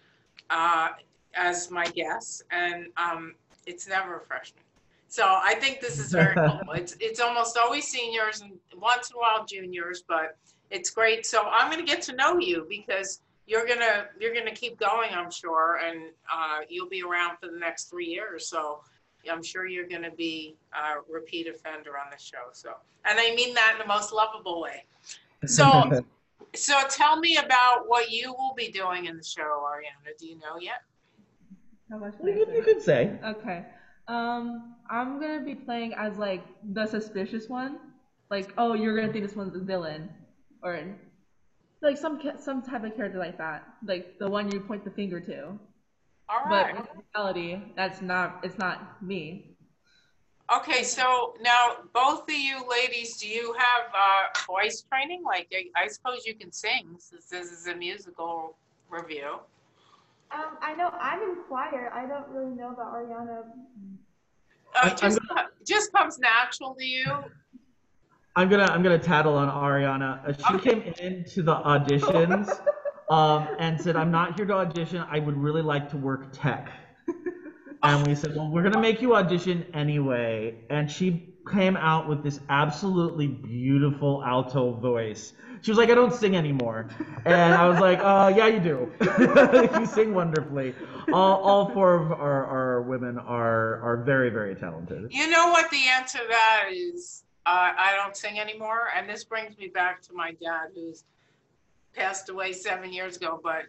uh, 0.51 0.89
as 1.35 1.71
my 1.71 1.87
guests, 1.87 2.43
and 2.51 2.87
um, 2.97 3.35
it's 3.67 3.89
never 3.89 4.19
a 4.19 4.21
freshman. 4.21 4.63
So 5.09 5.25
I 5.25 5.55
think 5.55 5.81
this 5.81 5.99
is 5.99 6.13
very 6.13 6.35
cool. 6.49 6.73
It's 6.75 6.97
it's 7.01 7.21
almost 7.21 7.57
always 7.57 7.87
seniors 7.87 8.41
and 8.41 8.53
once 8.77 9.11
in 9.11 9.17
a 9.17 9.19
while 9.19 9.45
juniors, 9.47 10.05
but 10.07 10.37
it's 10.71 10.91
great. 10.91 11.27
So 11.27 11.43
I'm 11.51 11.71
going 11.71 11.85
to 11.85 11.91
get 11.91 12.03
to 12.03 12.15
know 12.15 12.39
you 12.39 12.67
because 12.69 13.21
you're 13.49 13.67
gonna 13.67 14.07
you're 14.21 14.35
gonna 14.35 14.55
keep 14.55 14.79
going, 14.79 15.11
I'm 15.13 15.31
sure, 15.31 15.81
and 15.85 16.11
uh, 16.33 16.61
you'll 16.69 16.89
be 16.89 17.03
around 17.03 17.39
for 17.39 17.49
the 17.51 17.59
next 17.59 17.91
three 17.91 18.07
years. 18.07 18.49
So 18.49 18.81
I'm 19.31 19.43
sure 19.43 19.67
you're 19.67 19.89
going 19.89 20.03
to 20.03 20.11
be 20.11 20.57
a 20.73 21.01
repeat 21.11 21.49
offender 21.49 21.93
on 21.99 22.11
the 22.11 22.19
show. 22.19 22.49
So, 22.53 22.75
and 23.05 23.19
I 23.19 23.35
mean 23.35 23.55
that 23.55 23.73
in 23.75 23.79
the 23.79 23.87
most 23.87 24.13
lovable 24.13 24.61
way. 24.61 24.85
So, 25.47 26.05
so 26.55 26.81
tell 26.89 27.19
me 27.19 27.37
about 27.37 27.89
what 27.89 28.11
you 28.11 28.33
will 28.33 28.55
be 28.57 28.71
doing 28.71 29.07
in 29.07 29.17
the 29.17 29.25
show, 29.25 29.43
Ariana. 29.43 30.17
Do 30.19 30.27
you 30.27 30.37
know 30.37 30.59
yet? 30.61 30.83
How 31.91 31.99
much 31.99 32.15
you, 32.23 32.45
could, 32.45 32.55
you 32.55 32.63
could 32.63 32.83
say. 32.83 33.19
Okay. 33.25 33.65
Um, 34.09 34.75
I'm 34.91 35.21
gonna 35.21 35.41
be 35.41 35.55
playing 35.55 35.95
as 35.95 36.17
like 36.17 36.45
the 36.73 36.87
suspicious 36.87 37.49
one. 37.49 37.79
Like, 38.31 38.53
oh, 38.59 38.75
you're 38.75 38.99
gonna 38.99 39.13
think 39.13 39.27
this 39.27 39.37
one's 39.37 39.57
a 39.57 39.61
villain, 39.61 40.09
or 40.63 40.83
like 41.83 41.97
some 41.97 42.21
some 42.39 42.63
type 42.63 42.85
of 42.85 42.97
character 42.97 43.19
like 43.19 43.39
that, 43.39 43.67
like 43.85 44.19
the 44.19 44.29
one 44.29 44.51
you 44.51 44.61
point 44.61 44.85
the 44.85 44.91
finger 44.91 45.21
to. 45.21 45.59
All 46.29 46.41
But 46.49 46.71
in 46.71 46.85
reality, 47.15 47.61
that's 47.77 48.03
not. 48.03 48.41
It's 48.43 48.59
not 48.59 49.03
me. 49.03 49.57
Okay, 50.55 50.83
so 50.83 51.35
now 51.43 51.77
both 51.93 52.23
of 52.23 52.35
you 52.35 52.63
ladies, 52.69 53.19
do 53.19 53.29
you 53.29 53.55
have 53.59 53.93
uh, 53.93 54.29
voice 54.47 54.83
training? 54.91 55.23
Like, 55.23 55.47
I, 55.53 55.85
I 55.85 55.89
suppose 55.89 56.25
you 56.25 56.35
can 56.35 56.53
sing 56.53 56.97
since 56.99 57.27
this 57.27 57.53
is 57.53 57.67
a 57.67 57.75
musical 57.75 58.57
review. 58.89 59.41
Um, 60.31 60.57
I 60.63 60.75
know 60.75 60.91
I'm 61.01 61.21
in 61.21 61.37
choir. 61.49 61.91
I 61.95 62.07
don't 62.07 62.29
really 62.29 62.55
know 62.57 62.71
about 62.71 62.95
Ariana. 62.95 63.43
Uh, 64.75 64.95
just, 64.95 65.19
just 65.67 65.93
comes 65.93 66.19
natural 66.19 66.75
to 66.75 66.85
you. 66.85 67.05
I'm 68.39 68.49
gonna 68.49 68.67
I'm 68.67 68.85
gonna 68.85 69.01
tattle 69.01 69.35
on 69.35 69.49
Ariana. 69.49 70.29
Uh, 70.29 70.33
she 70.33 70.55
Okay. 70.55 70.71
came 70.71 70.95
into 71.03 71.43
the 71.43 71.57
auditions 71.57 72.49
um, 73.11 73.49
and 73.59 73.81
said, 73.81 73.97
"I'm 73.97 74.13
not 74.13 74.37
here 74.37 74.47
to 74.47 74.55
audition. 74.55 75.05
I 75.11 75.19
would 75.19 75.37
really 75.37 75.61
like 75.61 75.91
to 75.91 75.97
work 75.97 76.29
tech." 76.33 76.71
And 77.83 78.07
we 78.07 78.15
said, 78.15 78.37
"Well, 78.37 78.49
we're 78.53 78.63
gonna 78.63 78.81
make 78.81 79.03
you 79.03 79.17
audition 79.17 79.67
anyway." 79.75 80.65
And 80.71 80.89
she 80.89 81.35
came 81.51 81.77
out 81.77 82.09
with 82.09 82.23
this 82.23 82.39
absolutely 82.49 83.27
beautiful 83.27 84.23
alto 84.25 84.73
voice. 84.73 85.33
She 85.63 85.73
was 85.73 85.79
like, 85.79 85.91
"I 85.91 85.97
don't 85.97 86.15
sing 86.15 86.37
anymore," 86.37 86.91
and 87.27 87.55
I 87.55 87.69
was 87.69 87.81
like, 87.81 87.99
"Uh, 87.99 88.33
yeah, 88.37 88.47
you 88.47 88.61
do. 88.61 88.93
you 89.81 89.87
sing 89.87 90.15
wonderfully." 90.15 90.77
All, 91.13 91.41
all 91.41 91.71
four 91.71 91.97
of 91.97 92.13
our, 92.13 92.47
our 92.47 92.83
women 92.83 93.19
are 93.19 93.81
are 93.83 93.97
very 94.05 94.31
very 94.31 94.55
talented. 94.55 95.09
You 95.11 95.29
know 95.29 95.49
what 95.49 95.73
the 95.73 95.89
answer 95.89 96.19
to 96.19 96.25
that 96.29 96.69
is? 96.71 97.25
Uh, 97.49 97.73
I 97.79 97.95
don't 97.97 98.15
sing 98.15 98.39
anymore. 98.39 98.89
And 98.95 99.09
this 99.09 99.25
brings 99.25 99.57
me 99.57 99.69
back 99.69 100.03
to 100.03 100.13
my 100.13 100.33
dad, 100.33 100.69
who's 100.75 101.05
passed 101.95 102.29
away 102.29 102.53
seven 102.53 102.93
years 102.93 103.17
ago. 103.17 103.41
But, 103.43 103.63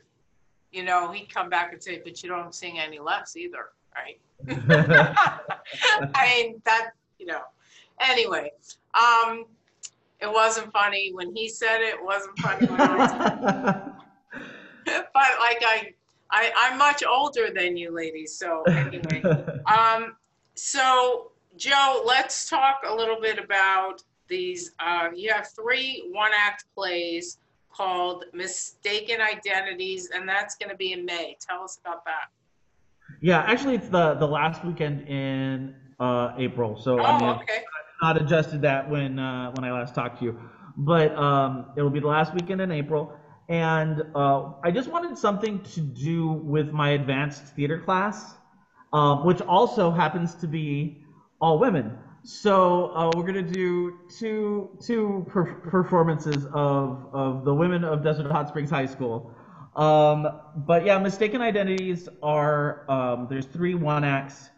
you 0.73 0.83
know, 0.83 1.13
he'd 1.13 1.33
come 1.33 1.49
back 1.49 1.71
and 1.71 1.81
say, 1.81 2.01
but 2.03 2.21
you 2.21 2.27
don't 2.27 2.53
sing 2.53 2.77
any 2.77 2.99
less 2.99 3.37
either, 3.37 3.69
right? 3.95 4.19
I 6.13 6.27
mean, 6.27 6.61
that, 6.65 6.89
you 7.19 7.25
know, 7.25 7.39
anyway, 8.01 8.51
um, 8.93 9.45
it 10.19 10.29
wasn't 10.29 10.73
funny 10.73 11.11
when 11.13 11.33
he 11.33 11.47
said 11.47 11.79
it, 11.79 11.95
it 11.95 12.03
wasn't 12.03 12.37
funny 12.39 12.67
when 12.67 12.81
I 12.81 13.07
said 13.07 13.43
it. 13.47 13.83
But 15.13 15.31
like 15.39 15.61
I, 15.61 15.93
I, 16.31 16.51
I'm 16.57 16.77
much 16.79 17.03
older 17.07 17.49
than 17.53 17.77
you 17.77 17.93
ladies. 17.93 18.35
So 18.35 18.63
anyway, 18.63 19.21
um, 19.65 20.15
so 20.55 21.31
Joe, 21.59 22.03
let's 22.05 22.49
talk 22.49 22.83
a 22.87 22.95
little 22.95 23.19
bit 23.19 23.37
about 23.37 24.01
these. 24.29 24.71
Uh, 24.79 25.09
you 25.13 25.31
have 25.33 25.49
three 25.49 26.09
one-act 26.13 26.63
plays 26.73 27.37
called 27.69 28.23
Mistaken 28.33 29.19
Identities, 29.19 30.09
and 30.13 30.27
that's 30.27 30.55
going 30.55 30.69
to 30.69 30.77
be 30.77 30.93
in 30.93 31.05
May. 31.05 31.35
Tell 31.41 31.61
us 31.63 31.77
about 31.85 32.05
that. 32.05 32.29
Yeah, 33.21 33.39
actually, 33.41 33.75
it's 33.75 33.89
the 33.89 34.13
the 34.13 34.27
last 34.27 34.63
weekend 34.63 35.07
in 35.09 35.75
uh, 35.99 36.33
April. 36.37 36.77
So 36.77 37.01
I 37.01 37.19
mean, 37.19 37.29
Oh, 37.29 37.33
I've 37.33 37.41
okay. 37.41 37.63
not 38.01 38.21
adjusted 38.21 38.61
that 38.61 38.89
when 38.89 39.19
uh, 39.19 39.51
when 39.51 39.65
I 39.65 39.73
last 39.73 39.93
talked 39.93 40.19
to 40.19 40.25
you, 40.25 40.39
but 40.77 41.13
um, 41.17 41.73
it'll 41.75 41.89
be 41.89 41.99
the 41.99 42.07
last 42.07 42.33
weekend 42.33 42.61
in 42.61 42.71
April. 42.71 43.13
And 43.49 44.03
uh, 44.15 44.53
I 44.63 44.71
just 44.71 44.89
wanted 44.89 45.17
something 45.17 45.59
to 45.73 45.81
do 45.81 46.27
with 46.31 46.71
my 46.71 46.91
advanced 46.91 47.47
theater 47.55 47.79
class, 47.79 48.35
um, 48.93 49.25
which 49.25 49.41
also 49.41 49.91
happens 49.91 50.35
to 50.35 50.47
be 50.47 51.03
all 51.39 51.59
women. 51.59 51.97
So 52.23 52.91
uh, 52.95 53.11
we're 53.15 53.23
gonna 53.23 53.41
do 53.41 53.97
two 54.17 54.77
two 54.81 55.25
per- 55.29 55.53
performances 55.53 56.45
of 56.53 57.07
of 57.13 57.45
the 57.45 57.53
women 57.53 57.83
of 57.83 58.03
Desert 58.03 58.29
Hot 58.31 58.47
Springs 58.49 58.69
High 58.69 58.85
School. 58.85 59.33
Um, 59.75 60.27
but 60.55 60.85
yeah, 60.85 60.97
mistaken 60.99 61.41
identities 61.41 62.09
are 62.21 62.89
um, 62.91 63.27
there's 63.29 63.45
three 63.45 63.73
one 63.75 64.03
acts. 64.03 64.49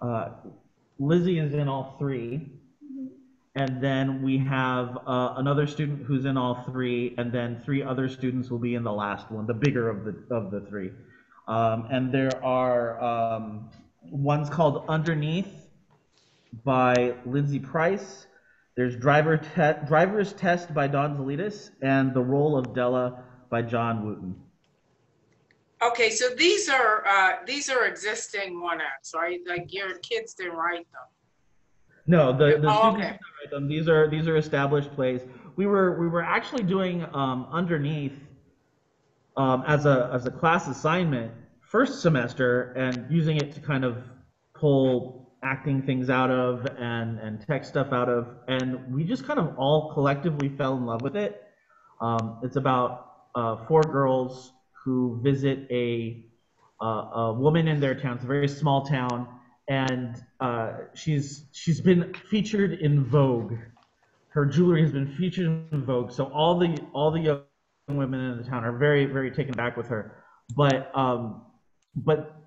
Uh, 0.00 0.30
Lizzie 0.98 1.38
is 1.38 1.54
in 1.54 1.68
all 1.68 1.96
three, 1.98 2.50
and 3.54 3.80
then 3.80 4.22
we 4.22 4.38
have 4.38 4.98
uh, 5.06 5.34
another 5.36 5.66
student 5.66 6.04
who's 6.04 6.24
in 6.24 6.36
all 6.36 6.64
three, 6.64 7.14
and 7.16 7.32
then 7.32 7.60
three 7.64 7.82
other 7.82 8.08
students 8.08 8.50
will 8.50 8.58
be 8.58 8.74
in 8.74 8.82
the 8.82 8.92
last 8.92 9.30
one, 9.30 9.46
the 9.46 9.54
bigger 9.54 9.88
of 9.88 10.04
the 10.04 10.34
of 10.34 10.50
the 10.50 10.60
three. 10.62 10.90
Um, 11.46 11.86
and 11.90 12.12
there 12.12 12.44
are 12.44 13.00
um, 13.02 13.70
one's 14.10 14.50
called 14.50 14.84
Underneath 14.88 15.63
by 16.64 17.14
Lindsay 17.24 17.58
Price. 17.58 18.26
There's 18.76 18.96
Driver 18.96 19.36
Te- 19.36 19.86
Driver's 19.86 20.32
Test 20.32 20.74
by 20.74 20.86
Don 20.88 21.16
Zolidis, 21.16 21.70
and 21.82 22.12
The 22.12 22.22
Role 22.22 22.56
of 22.56 22.74
Della 22.74 23.22
by 23.50 23.62
John 23.62 24.04
Wooten. 24.04 24.34
Okay, 25.82 26.10
so 26.10 26.30
these 26.30 26.68
are 26.68 27.06
uh, 27.06 27.32
these 27.46 27.68
are 27.68 27.86
existing 27.86 28.60
one 28.60 28.80
acts, 28.80 29.12
right? 29.14 29.40
Like 29.46 29.72
your 29.72 29.98
kids 29.98 30.34
didn't 30.34 30.56
write 30.56 30.86
them. 30.92 31.02
No, 32.06 32.32
the, 32.32 32.58
the 32.58 32.68
Oh, 32.68 32.90
students 32.90 32.98
okay. 32.98 33.10
write 33.10 33.50
them. 33.50 33.68
These 33.68 33.88
are 33.88 34.08
these 34.08 34.26
are 34.28 34.36
established 34.36 34.92
plays. 34.94 35.22
We 35.56 35.66
were 35.66 35.98
we 35.98 36.08
were 36.08 36.22
actually 36.22 36.64
doing 36.64 37.04
um, 37.14 37.46
underneath 37.50 38.18
um, 39.36 39.64
as 39.66 39.86
a 39.86 40.10
as 40.12 40.26
a 40.26 40.30
class 40.30 40.68
assignment 40.68 41.32
first 41.60 42.00
semester 42.00 42.72
and 42.76 43.06
using 43.10 43.36
it 43.36 43.52
to 43.52 43.60
kind 43.60 43.84
of 43.84 43.98
pull 44.54 45.23
acting 45.44 45.82
things 45.82 46.10
out 46.10 46.30
of 46.30 46.66
and 46.78 47.18
and 47.18 47.40
tech 47.46 47.64
stuff 47.64 47.92
out 47.92 48.08
of, 48.08 48.28
and 48.48 48.92
we 48.92 49.04
just 49.04 49.24
kind 49.24 49.38
of 49.38 49.56
all 49.58 49.92
collectively 49.92 50.48
fell 50.48 50.76
in 50.76 50.86
love 50.86 51.02
with 51.02 51.16
it. 51.16 51.42
Um, 52.00 52.40
it's 52.42 52.56
about 52.56 53.12
uh, 53.34 53.66
four 53.66 53.82
girls 53.82 54.52
who 54.84 55.20
visit 55.22 55.66
a 55.70 56.24
uh, 56.82 56.86
a 56.86 57.32
woman 57.34 57.68
in 57.68 57.80
their 57.80 57.94
town. 57.94 58.16
It's 58.16 58.24
a 58.24 58.26
very 58.26 58.48
small 58.48 58.84
town, 58.84 59.28
and 59.68 60.22
uh, 60.40 60.72
she's 60.94 61.46
she's 61.52 61.80
been 61.80 62.14
featured 62.30 62.72
in 62.72 63.04
Vogue. 63.04 63.54
Her 64.28 64.46
jewelry 64.46 64.82
has 64.82 64.92
been 64.92 65.14
featured 65.16 65.46
in 65.72 65.84
Vogue, 65.84 66.10
so 66.10 66.24
all 66.24 66.58
the 66.58 66.76
all 66.92 67.10
the 67.10 67.20
young 67.20 67.42
women 67.88 68.20
in 68.20 68.38
the 68.38 68.44
town 68.44 68.64
are 68.64 68.76
very 68.76 69.06
very 69.06 69.30
taken 69.30 69.52
back 69.52 69.76
with 69.76 69.88
her. 69.88 70.24
But 70.56 70.90
um, 70.96 71.42
but 71.94 72.43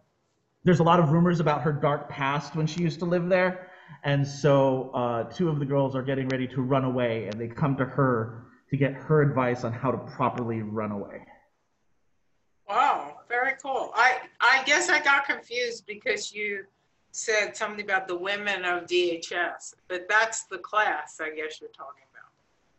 there's 0.67 0.81
a 0.81 0.83
lot 0.83 0.99
of 0.99 1.13
rumors 1.13 1.39
about 1.39 1.61
her 1.61 1.71
dark 1.71 2.09
past 2.09 2.53
when 2.53 2.67
she 2.67 2.81
used 2.81 2.99
to 2.99 3.05
live 3.05 3.29
there, 3.29 3.71
and 4.03 4.27
so 4.27 4.91
uh, 4.93 5.23
two 5.23 5.47
of 5.47 5.59
the 5.59 5.65
girls 5.65 5.95
are 5.95 6.03
getting 6.03 6.27
ready 6.27 6.45
to 6.45 6.61
run 6.61 6.83
away, 6.83 7.27
and 7.27 7.39
they 7.39 7.47
come 7.47 7.77
to 7.77 7.85
her 7.85 8.43
to 8.69 8.75
get 8.75 8.91
her 8.91 9.21
advice 9.21 9.63
on 9.63 9.71
how 9.71 9.91
to 9.91 9.97
properly 9.97 10.61
run 10.61 10.91
away. 10.91 11.25
Wow, 12.67 13.15
very 13.29 13.53
cool. 13.63 13.93
I, 13.95 14.17
I 14.41 14.61
guess 14.65 14.89
I 14.89 15.01
got 15.01 15.25
confused 15.25 15.85
because 15.87 16.33
you 16.33 16.65
said 17.11 17.55
something 17.55 17.85
about 17.85 18.09
the 18.09 18.17
women 18.17 18.65
of 18.65 18.87
DHS, 18.87 19.73
but 19.87 20.05
that's 20.09 20.47
the 20.47 20.57
class 20.57 21.21
I 21.21 21.29
guess 21.29 21.61
you're 21.61 21.69
talking. 21.69 22.03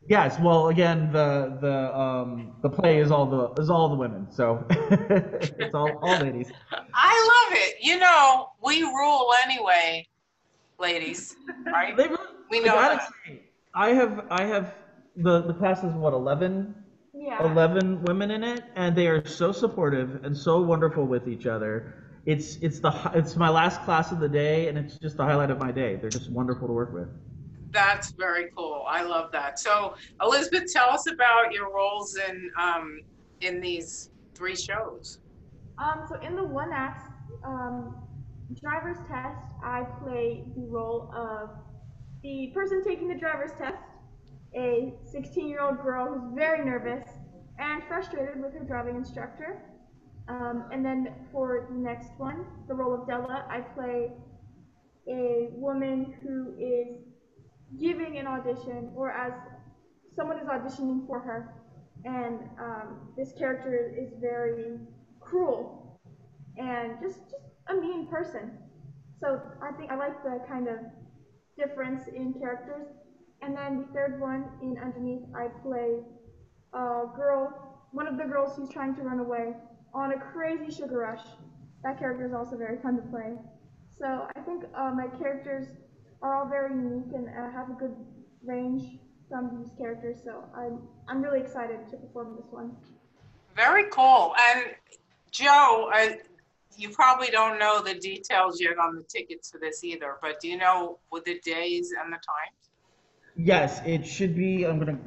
Yes, 0.09 0.39
well, 0.41 0.69
again, 0.69 1.13
the 1.13 1.59
the 1.61 1.95
um 1.99 2.57
the 2.63 2.71
play 2.71 2.99
is 3.01 3.11
all 3.11 3.27
the 3.27 3.61
is 3.61 3.69
all 3.69 3.91
the 3.91 3.97
women, 3.97 4.27
so 4.31 4.65
it's 4.71 5.75
all 5.75 5.99
all 6.03 6.19
ladies. 6.19 6.51
I 6.95 7.13
love 7.51 7.59
it. 7.59 7.77
You 7.83 7.99
know, 7.99 8.49
we 8.63 8.83
rule 8.83 9.33
anyway, 9.45 10.07
ladies, 10.79 11.37
right? 11.71 11.95
They 11.97 12.09
really, 12.09 12.17
We 12.51 12.61
I 12.61 12.63
know 12.63 12.73
gotta 12.75 12.97
that. 12.97 13.09
say, 13.27 13.43
I 13.75 13.89
have 13.91 14.27
I 14.31 14.45
have 14.45 14.75
the 15.17 15.43
the 15.43 15.55
class 15.55 15.85
is 15.85 15.93
what 15.93 16.15
11, 16.15 16.75
Yeah. 17.13 17.45
11 17.45 18.03
women 18.05 18.31
in 18.31 18.43
it, 18.45 18.65
and 18.77 18.97
they 18.97 19.09
are 19.09 19.27
so 19.27 19.53
supportive 19.53 20.25
and 20.25 20.37
so 20.37 20.63
wonderful 20.63 21.05
with 21.07 21.29
each 21.29 21.47
other. 21.47 21.95
It's 22.25 22.57
it's 22.63 22.81
the 22.81 22.93
it's 23.15 23.37
my 23.37 23.51
last 23.51 23.83
class 23.83 24.11
of 24.13 24.21
the 24.21 24.29
day, 24.29 24.69
and 24.69 24.79
it's 24.79 24.97
just 24.99 25.17
the 25.19 25.25
highlight 25.25 25.51
of 25.51 25.59
my 25.59 25.71
day. 25.73 25.97
They're 25.97 26.11
just 26.11 26.31
wonderful 26.31 26.67
to 26.67 26.73
work 26.73 26.93
with. 26.95 27.09
That's 27.71 28.13
very 28.13 28.51
cool. 28.57 28.85
I 28.89 29.03
love 29.03 29.31
that. 29.33 29.59
So, 29.59 29.95
Elizabeth, 30.23 30.73
tell 30.73 30.91
us 30.91 31.07
about 31.07 31.53
your 31.53 31.73
roles 31.75 32.17
in 32.17 32.51
um, 32.59 33.01
in 33.41 33.61
these 33.61 34.11
three 34.35 34.57
shows. 34.57 35.19
Um, 35.79 36.05
so 36.09 36.21
in 36.21 36.35
the 36.35 36.45
one 36.45 36.73
act 36.73 37.11
um, 37.45 37.95
driver's 38.61 38.99
test, 39.09 39.39
I 39.63 39.83
play 40.03 40.45
the 40.57 40.67
role 40.67 41.11
of 41.15 41.51
the 42.23 42.51
person 42.55 42.83
taking 42.83 43.09
the 43.09 43.15
driver's 43.15 43.53
test, 43.59 43.77
a 44.55 44.95
16-year-old 45.15 45.83
girl 45.83 46.07
who's 46.07 46.35
very 46.35 46.65
nervous 46.65 47.09
and 47.59 47.83
frustrated 47.85 48.43
with 48.43 48.55
her 48.55 48.65
driving 48.65 48.97
instructor. 48.97 49.63
Um, 50.29 50.65
and 50.73 50.85
then 50.85 51.15
for 51.33 51.69
the 51.71 51.79
next 51.79 52.11
one, 52.19 52.45
the 52.67 52.75
role 52.75 53.01
of 53.01 53.07
Della, 53.07 53.47
I 53.49 53.61
play 53.61 54.13
a 55.09 55.49
woman 55.53 56.15
who 56.23 56.55
is 56.59 57.08
giving 57.79 58.19
an 58.19 58.27
audition, 58.27 58.91
or 58.95 59.11
as 59.11 59.33
someone 60.15 60.39
is 60.39 60.47
auditioning 60.47 61.07
for 61.07 61.19
her, 61.21 61.55
and 62.05 62.41
um, 62.61 63.09
this 63.17 63.33
character 63.33 63.93
is 63.97 64.13
very 64.21 64.79
cruel 65.21 65.99
and 66.57 66.99
just 67.01 67.19
just 67.31 67.35
a 67.69 67.75
mean 67.75 68.07
person. 68.07 68.51
So 69.21 69.41
I 69.63 69.73
think 69.73 69.91
I 69.91 69.97
like 69.97 70.23
the 70.23 70.41
kind 70.49 70.69
of 70.69 70.79
difference 71.57 72.09
in 72.09 72.33
characters. 72.35 72.87
And 73.43 73.57
then 73.57 73.79
the 73.79 73.93
third 73.93 74.21
one 74.21 74.45
in 74.63 74.79
underneath, 74.79 75.23
I 75.35 75.49
play 75.63 76.01
a 76.73 77.05
girl, 77.15 77.87
one 77.93 78.07
of 78.07 78.17
the 78.17 78.25
girls 78.25 78.57
who's 78.57 78.71
trying 78.71 78.95
to 78.97 79.03
run 79.03 79.21
away 79.21 79.55
on 79.95 80.13
a 80.13 80.19
crazy 80.19 80.71
sugar 80.71 80.99
rush. 80.99 81.25
That 81.83 81.99
character 81.99 82.27
is 82.27 82.33
also 82.33 82.57
very 82.57 82.79
fun 82.79 82.97
to 82.97 83.03
play. 83.03 83.35
So 83.91 84.27
I 84.35 84.41
think 84.41 84.65
uh, 84.75 84.93
my 84.95 85.07
characters 85.19 85.69
are 86.23 86.35
all 86.35 86.49
very 86.49 86.71
unique 86.71 87.13
and 87.15 87.29
uh, 87.29 87.51
have 87.53 87.71
a 87.71 87.75
good 87.75 87.95
range 88.45 88.99
from 89.29 89.59
these 89.59 89.73
characters. 89.77 90.19
So 90.25 90.45
I'm 90.57 90.81
I'm 91.09 91.23
really 91.23 91.41
excited 91.41 91.89
to 91.91 91.97
perform 91.97 92.37
this 92.37 92.47
one. 92.51 92.73
Very 93.57 93.85
cool. 93.91 94.35
And 94.51 94.67
Joe, 95.31 95.91
I, 95.93 96.19
you 96.77 96.91
probably 96.91 97.29
don't 97.29 97.59
know 97.59 97.83
the 97.83 97.95
details 97.95 98.61
yet 98.61 98.79
on 98.79 98.95
the 98.95 99.03
tickets 99.03 99.51
for 99.51 99.59
this 99.59 99.83
either, 99.83 100.17
but 100.23 100.41
do 100.41 100.49
you 100.49 100.57
know 100.57 100.99
what 101.09 101.25
the 101.25 101.41
days 101.41 101.93
and 102.01 102.13
the 102.13 102.17
times? 102.17 102.71
Yes, 103.37 103.81
it 103.85 104.07
should 104.07 104.37
be. 104.37 104.65
I'm 104.65 104.79
gonna 104.79 104.99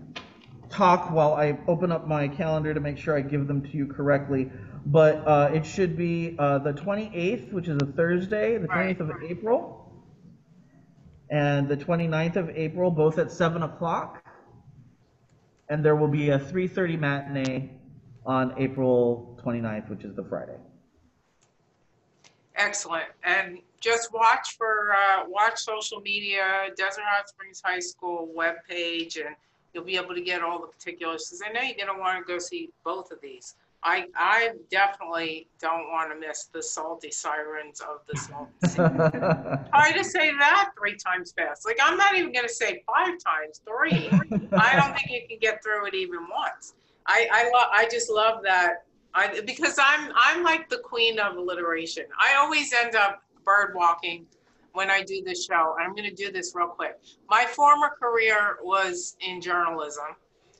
talk 0.69 1.11
while 1.11 1.33
I 1.33 1.57
open 1.67 1.91
up 1.91 2.07
my 2.07 2.27
calendar 2.27 2.73
to 2.73 2.79
make 2.79 2.97
sure 2.97 3.17
I 3.17 3.21
give 3.21 3.47
them 3.47 3.61
to 3.61 3.69
you 3.69 3.87
correctly. 3.87 4.51
But 4.85 5.25
uh, 5.27 5.51
it 5.53 5.65
should 5.65 5.95
be 5.95 6.35
uh, 6.39 6.57
the 6.59 6.73
28th, 6.73 7.53
which 7.53 7.67
is 7.67 7.77
a 7.81 7.85
Thursday, 7.85 8.57
the 8.57 8.67
28th 8.67 8.99
of 9.01 9.11
April, 9.29 9.80
and 11.31 11.69
the 11.69 11.77
29th 11.77 12.35
of 12.35 12.49
April, 12.49 12.91
both 12.91 13.17
at 13.17 13.31
7 13.31 13.63
o'clock. 13.63 14.23
And 15.69 15.83
there 15.83 15.95
will 15.95 16.09
be 16.09 16.29
a 16.29 16.37
3:30 16.37 16.97
matinee 16.97 17.71
on 18.25 18.53
April 18.57 19.39
29th, 19.41 19.89
which 19.89 20.03
is 20.03 20.13
the 20.13 20.23
Friday. 20.23 20.57
Excellent. 22.55 23.05
And 23.23 23.59
just 23.79 24.13
watch 24.13 24.57
for, 24.57 24.93
uh, 24.93 25.23
watch 25.29 25.57
social 25.57 26.01
media, 26.01 26.69
Desert 26.75 27.05
Hot 27.07 27.29
Springs 27.29 27.61
High 27.63 27.79
School 27.79 28.29
webpage, 28.35 29.25
and 29.25 29.35
you'll 29.73 29.85
be 29.85 29.95
able 29.95 30.13
to 30.13 30.21
get 30.21 30.43
all 30.43 30.59
the 30.59 30.67
particulars. 30.67 31.29
Because 31.29 31.41
I 31.47 31.53
know 31.53 31.61
you're 31.61 31.77
going 31.77 31.95
to 31.95 31.99
want 31.99 32.19
to 32.19 32.31
go 32.31 32.37
see 32.37 32.69
both 32.83 33.09
of 33.11 33.21
these. 33.21 33.55
I, 33.83 34.05
I 34.15 34.51
definitely 34.69 35.47
don't 35.59 35.89
want 35.89 36.11
to 36.11 36.19
miss 36.19 36.45
the 36.45 36.61
salty 36.61 37.09
sirens 37.09 37.81
of 37.81 38.01
the 38.07 38.17
Salton 38.17 38.53
Sea. 38.67 38.77
Try 39.69 39.91
to 39.95 40.03
say 40.03 40.31
that 40.37 40.71
three 40.77 40.95
times 40.95 41.31
fast. 41.31 41.65
Like, 41.65 41.79
I'm 41.81 41.97
not 41.97 42.15
even 42.15 42.31
going 42.31 42.47
to 42.47 42.53
say 42.53 42.83
five 42.85 43.17
times, 43.17 43.61
three. 43.65 44.07
I 44.53 44.75
don't 44.75 44.95
think 44.95 45.09
you 45.09 45.27
can 45.27 45.39
get 45.39 45.63
through 45.63 45.87
it 45.87 45.95
even 45.95 46.27
once. 46.29 46.75
I, 47.07 47.27
I, 47.31 47.43
lo- 47.45 47.69
I 47.71 47.87
just 47.89 48.11
love 48.11 48.43
that. 48.43 48.85
I, 49.13 49.41
because 49.41 49.77
I'm, 49.79 50.11
I'm 50.15 50.43
like 50.43 50.69
the 50.69 50.77
queen 50.77 51.19
of 51.19 51.35
alliteration. 51.35 52.05
I 52.19 52.35
always 52.35 52.71
end 52.73 52.95
up 52.95 53.23
bird 53.43 53.73
walking 53.75 54.25
when 54.73 54.91
I 54.91 55.01
do 55.03 55.23
this 55.25 55.45
show. 55.45 55.75
I'm 55.79 55.95
going 55.95 56.07
to 56.07 56.15
do 56.15 56.31
this 56.31 56.53
real 56.55 56.67
quick. 56.67 56.99
My 57.29 57.45
former 57.45 57.89
career 57.99 58.57
was 58.63 59.17
in 59.19 59.41
journalism. 59.41 60.15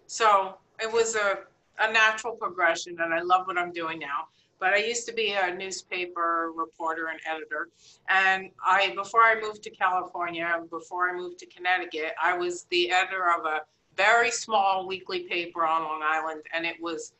So 0.07 0.57
it 0.81 0.91
was 0.91 1.15
a, 1.15 1.39
a 1.81 1.91
natural 1.91 2.33
progression, 2.33 2.97
and 2.99 3.13
I 3.13 3.21
love 3.21 3.47
what 3.47 3.57
I'm 3.57 3.71
doing 3.71 3.99
now. 3.99 4.27
But 4.59 4.73
I 4.73 4.77
used 4.77 5.07
to 5.07 5.13
be 5.13 5.33
a 5.33 5.55
newspaper 5.55 6.51
reporter 6.55 7.07
and 7.07 7.19
editor. 7.25 7.69
And 8.09 8.51
I, 8.63 8.93
before 8.95 9.21
I 9.21 9.39
moved 9.41 9.63
to 9.63 9.71
California, 9.71 10.59
before 10.69 11.09
I 11.09 11.17
moved 11.17 11.39
to 11.39 11.47
Connecticut, 11.47 12.13
I 12.21 12.37
was 12.37 12.65
the 12.69 12.91
editor 12.91 13.25
of 13.37 13.45
a 13.45 13.61
very 13.97 14.29
small 14.29 14.87
weekly 14.87 15.21
paper 15.23 15.65
on 15.65 15.81
Long 15.81 16.01
Island, 16.03 16.43
and 16.53 16.65
it 16.65 16.75
was 16.79 17.13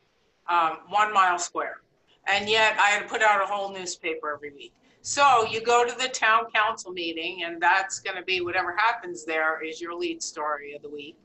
um, 0.48 0.80
one 0.90 1.12
mile 1.12 1.40
square. 1.40 1.82
And 2.28 2.48
yet 2.48 2.78
I 2.78 2.90
had 2.90 3.04
to 3.04 3.08
put 3.08 3.24
out 3.24 3.42
a 3.42 3.46
whole 3.48 3.74
newspaper 3.74 4.34
every 4.36 4.52
week. 4.52 4.74
So 5.02 5.48
you 5.50 5.62
go 5.62 5.84
to 5.84 5.98
the 5.98 6.10
town 6.10 6.52
council 6.54 6.92
meeting, 6.92 7.44
and 7.44 7.60
that's 7.60 8.00
going 8.00 8.18
to 8.18 8.24
be 8.24 8.42
whatever 8.42 8.76
happens 8.76 9.26
there 9.26 9.64
is 9.64 9.82
your 9.82 9.96
lead 9.96 10.22
story 10.22 10.76
of 10.76 10.84
the 10.84 10.90
week. 10.90 11.18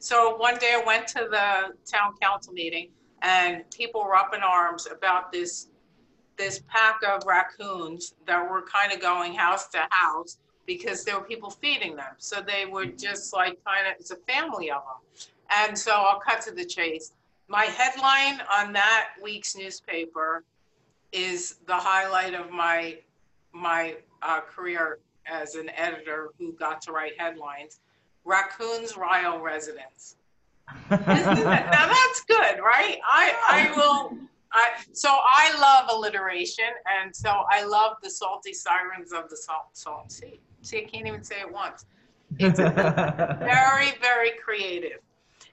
So 0.00 0.34
one 0.36 0.56
day 0.56 0.72
I 0.80 0.82
went 0.84 1.06
to 1.08 1.28
the 1.30 1.74
town 1.86 2.14
council 2.20 2.54
meeting, 2.54 2.88
and 3.20 3.70
people 3.70 4.02
were 4.02 4.16
up 4.16 4.34
in 4.34 4.40
arms 4.40 4.88
about 4.90 5.30
this 5.30 5.68
this 6.38 6.62
pack 6.68 7.00
of 7.06 7.22
raccoons 7.26 8.14
that 8.26 8.50
were 8.50 8.62
kind 8.62 8.94
of 8.94 9.00
going 9.00 9.34
house 9.34 9.68
to 9.68 9.86
house 9.90 10.38
because 10.64 11.04
there 11.04 11.18
were 11.18 11.24
people 11.24 11.50
feeding 11.50 11.96
them. 11.96 12.14
So 12.16 12.40
they 12.40 12.64
were 12.64 12.86
just 12.86 13.34
like 13.34 13.62
kind 13.62 13.86
of 13.86 13.94
it's 14.00 14.10
a 14.10 14.16
family 14.26 14.70
of 14.70 14.82
them. 14.84 15.28
And 15.50 15.76
so 15.76 15.92
I'll 15.92 16.18
cut 16.18 16.40
to 16.42 16.52
the 16.52 16.64
chase. 16.64 17.12
My 17.46 17.64
headline 17.64 18.40
on 18.50 18.72
that 18.72 19.08
week's 19.22 19.54
newspaper 19.54 20.44
is 21.12 21.56
the 21.66 21.76
highlight 21.76 22.32
of 22.32 22.50
my 22.50 22.98
my 23.52 23.96
uh, 24.22 24.40
career 24.40 25.00
as 25.26 25.56
an 25.56 25.68
editor 25.76 26.30
who 26.38 26.54
got 26.54 26.80
to 26.82 26.92
write 26.92 27.12
headlines. 27.18 27.80
Raccoons 28.30 28.96
rile 28.96 29.40
residents. 29.40 30.16
Now 30.90 31.86
that's 31.94 32.20
good, 32.28 32.60
right? 32.62 32.98
I 33.04 33.34
I 33.50 33.76
will. 33.76 34.16
I 34.52 34.68
so 34.92 35.08
I 35.10 35.52
love 35.60 35.90
alliteration, 35.96 36.72
and 37.00 37.14
so 37.14 37.30
I 37.50 37.64
love 37.64 37.96
the 38.04 38.10
salty 38.10 38.52
sirens 38.52 39.12
of 39.12 39.28
the 39.28 39.36
salt 39.36 39.66
salt 39.72 40.12
sea. 40.12 40.40
See, 40.62 40.78
I 40.78 40.84
can't 40.84 41.08
even 41.08 41.24
say 41.24 41.40
it 41.40 41.52
once. 41.52 41.86
It's 42.38 42.58
very 43.56 43.90
very 44.00 44.32
creative. 44.44 45.00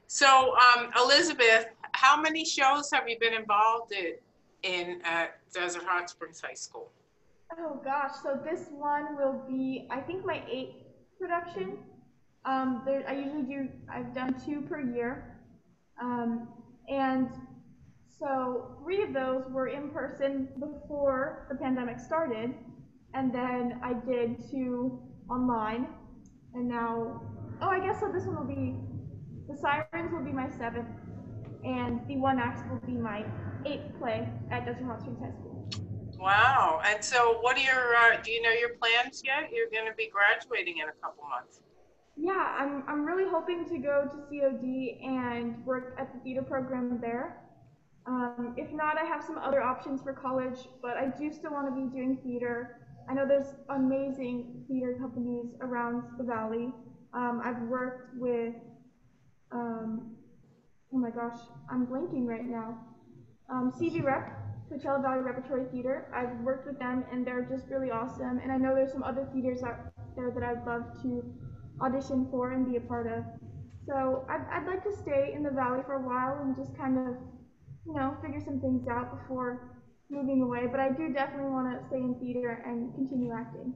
So, 0.05 0.55
um, 0.55 0.91
Elizabeth, 0.97 1.65
how 1.93 2.21
many 2.21 2.45
shows 2.45 2.91
have 2.91 3.09
you 3.09 3.17
been 3.19 3.33
involved 3.33 3.91
in 3.93 4.13
in 4.61 5.01
at 5.03 5.39
Desert 5.51 5.83
Hot 5.83 6.11
Springs 6.11 6.41
High 6.41 6.53
School? 6.53 6.89
Oh 7.59 7.81
gosh, 7.83 8.11
so 8.21 8.39
this 8.43 8.67
one 8.69 9.15
will 9.17 9.41
be, 9.47 9.87
I 9.89 9.99
think, 9.99 10.25
my 10.25 10.43
eighth 10.47 10.75
production. 11.19 11.79
Um, 12.47 12.81
there, 12.85 13.03
I 13.07 13.13
usually 13.13 13.43
do, 13.43 13.69
I've 13.93 14.15
done 14.15 14.33
two 14.45 14.61
per 14.61 14.79
year. 14.79 15.37
Um, 16.01 16.47
and 16.89 17.29
So 18.19 18.77
three 18.81 19.03
of 19.03 19.13
those 19.13 19.43
were 19.49 19.67
in 19.67 19.89
person 19.89 20.49
before 20.59 21.45
the 21.51 21.55
pandemic 21.55 21.99
started, 21.99 22.53
and 23.13 23.33
then 23.33 23.79
I 23.83 23.93
did 23.93 24.49
two 24.49 24.99
online, 25.29 25.87
and 26.55 26.67
now, 26.67 27.21
oh, 27.61 27.67
I 27.67 27.79
guess 27.79 27.99
so. 27.99 28.11
This 28.11 28.25
one 28.25 28.37
will 28.37 28.55
be 28.55 28.75
the 29.47 29.55
Sirens 29.55 30.11
will 30.11 30.25
be 30.25 30.31
my 30.31 30.49
seventh, 30.49 30.89
and 31.63 32.01
the 32.07 32.17
One 32.17 32.39
Acts 32.39 32.61
will 32.71 32.81
be 32.87 32.97
my 32.97 33.23
eighth 33.65 33.97
play 33.99 34.27
at 34.49 34.65
Desert 34.65 34.85
Hot 34.85 35.01
Springs 35.01 35.19
High 35.19 35.31
School. 35.31 35.69
Wow. 36.19 36.81
And 36.83 37.03
so 37.03 37.37
what 37.41 37.57
are 37.57 37.61
your, 37.61 37.95
uh, 37.95 38.17
do 38.23 38.31
you 38.31 38.41
know 38.41 38.49
your 38.49 38.73
plans 38.81 39.21
yet? 39.23 39.51
You're 39.53 39.69
going 39.69 39.85
to 39.85 39.95
be 39.95 40.09
graduating 40.09 40.79
in 40.79 40.89
a 40.89 40.97
couple 41.03 41.23
months. 41.29 41.61
Yeah, 42.19 42.55
I'm, 42.57 42.83
I'm 42.87 43.05
really 43.05 43.29
hoping 43.29 43.63
to 43.69 43.77
go 43.77 44.05
to 44.05 44.17
COD 44.27 44.97
and 45.03 45.63
work 45.65 45.93
at 45.99 46.11
the 46.13 46.19
theater 46.21 46.41
program 46.41 46.97
there. 46.99 47.43
Um, 48.07 48.55
if 48.57 48.73
not, 48.73 48.97
I 48.97 49.03
have 49.03 49.23
some 49.23 49.37
other 49.37 49.61
options 49.61 50.01
for 50.01 50.13
college, 50.13 50.67
but 50.81 50.97
I 50.97 51.07
do 51.19 51.31
still 51.31 51.51
want 51.51 51.67
to 51.67 51.73
be 51.73 51.87
doing 51.87 52.17
theater. 52.23 52.79
I 53.07 53.13
know 53.13 53.27
there's 53.27 53.53
amazing 53.69 54.63
theater 54.67 54.95
companies 54.99 55.45
around 55.61 56.17
the 56.17 56.23
valley. 56.23 56.73
Um, 57.13 57.39
I've 57.43 57.61
worked 57.63 58.17
with, 58.17 58.55
um, 59.51 60.15
oh 60.91 60.97
my 60.97 61.11
gosh, 61.11 61.37
I'm 61.69 61.85
blanking 61.85 62.25
right 62.25 62.47
now. 62.49 62.79
Um, 63.49 63.71
CV 63.71 64.03
Rep, 64.03 64.31
Coachella 64.71 65.01
Valley 65.01 65.21
Repertory 65.21 65.65
Theater. 65.71 66.09
I've 66.13 66.35
worked 66.39 66.65
with 66.65 66.79
them 66.79 67.03
and 67.11 67.25
they're 67.27 67.43
just 67.43 67.67
really 67.69 67.91
awesome. 67.91 68.39
And 68.41 68.51
I 68.51 68.57
know 68.57 68.73
there's 68.73 68.91
some 68.91 69.03
other 69.03 69.27
theaters 69.31 69.61
out 69.63 69.77
there 70.15 70.31
that 70.31 70.43
I'd 70.43 70.65
love 70.65 70.83
to 71.03 71.23
audition 71.81 72.27
for 72.31 72.51
and 72.51 72.69
be 72.69 72.77
a 72.77 72.81
part 72.81 73.07
of. 73.07 73.23
So 73.87 74.25
I'd, 74.29 74.45
I'd 74.51 74.67
like 74.67 74.83
to 74.83 74.95
stay 74.95 75.33
in 75.33 75.43
the 75.43 75.49
valley 75.49 75.81
for 75.85 75.93
a 75.93 76.01
while 76.01 76.41
and 76.41 76.55
just 76.55 76.77
kind 76.77 76.97
of, 76.97 77.15
you 77.85 77.93
know, 77.93 78.15
figure 78.21 78.41
some 78.43 78.59
things 78.59 78.87
out 78.87 79.17
before 79.17 79.77
moving 80.09 80.41
away. 80.41 80.67
But 80.69 80.79
I 80.79 80.89
do 80.89 81.13
definitely 81.13 81.51
want 81.51 81.71
to 81.71 81.87
stay 81.87 81.97
in 81.97 82.15
theater 82.19 82.63
and 82.65 82.93
continue 82.95 83.31
acting. 83.33 83.73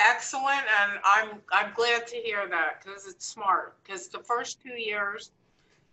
Excellent, 0.00 0.64
and 0.80 0.98
I'm 1.04 1.42
I'm 1.52 1.74
glad 1.74 2.06
to 2.06 2.16
hear 2.16 2.48
that 2.48 2.82
because 2.82 3.06
it's 3.06 3.26
smart. 3.26 3.76
Because 3.82 4.08
the 4.08 4.20
first 4.20 4.62
two 4.62 4.80
years, 4.80 5.32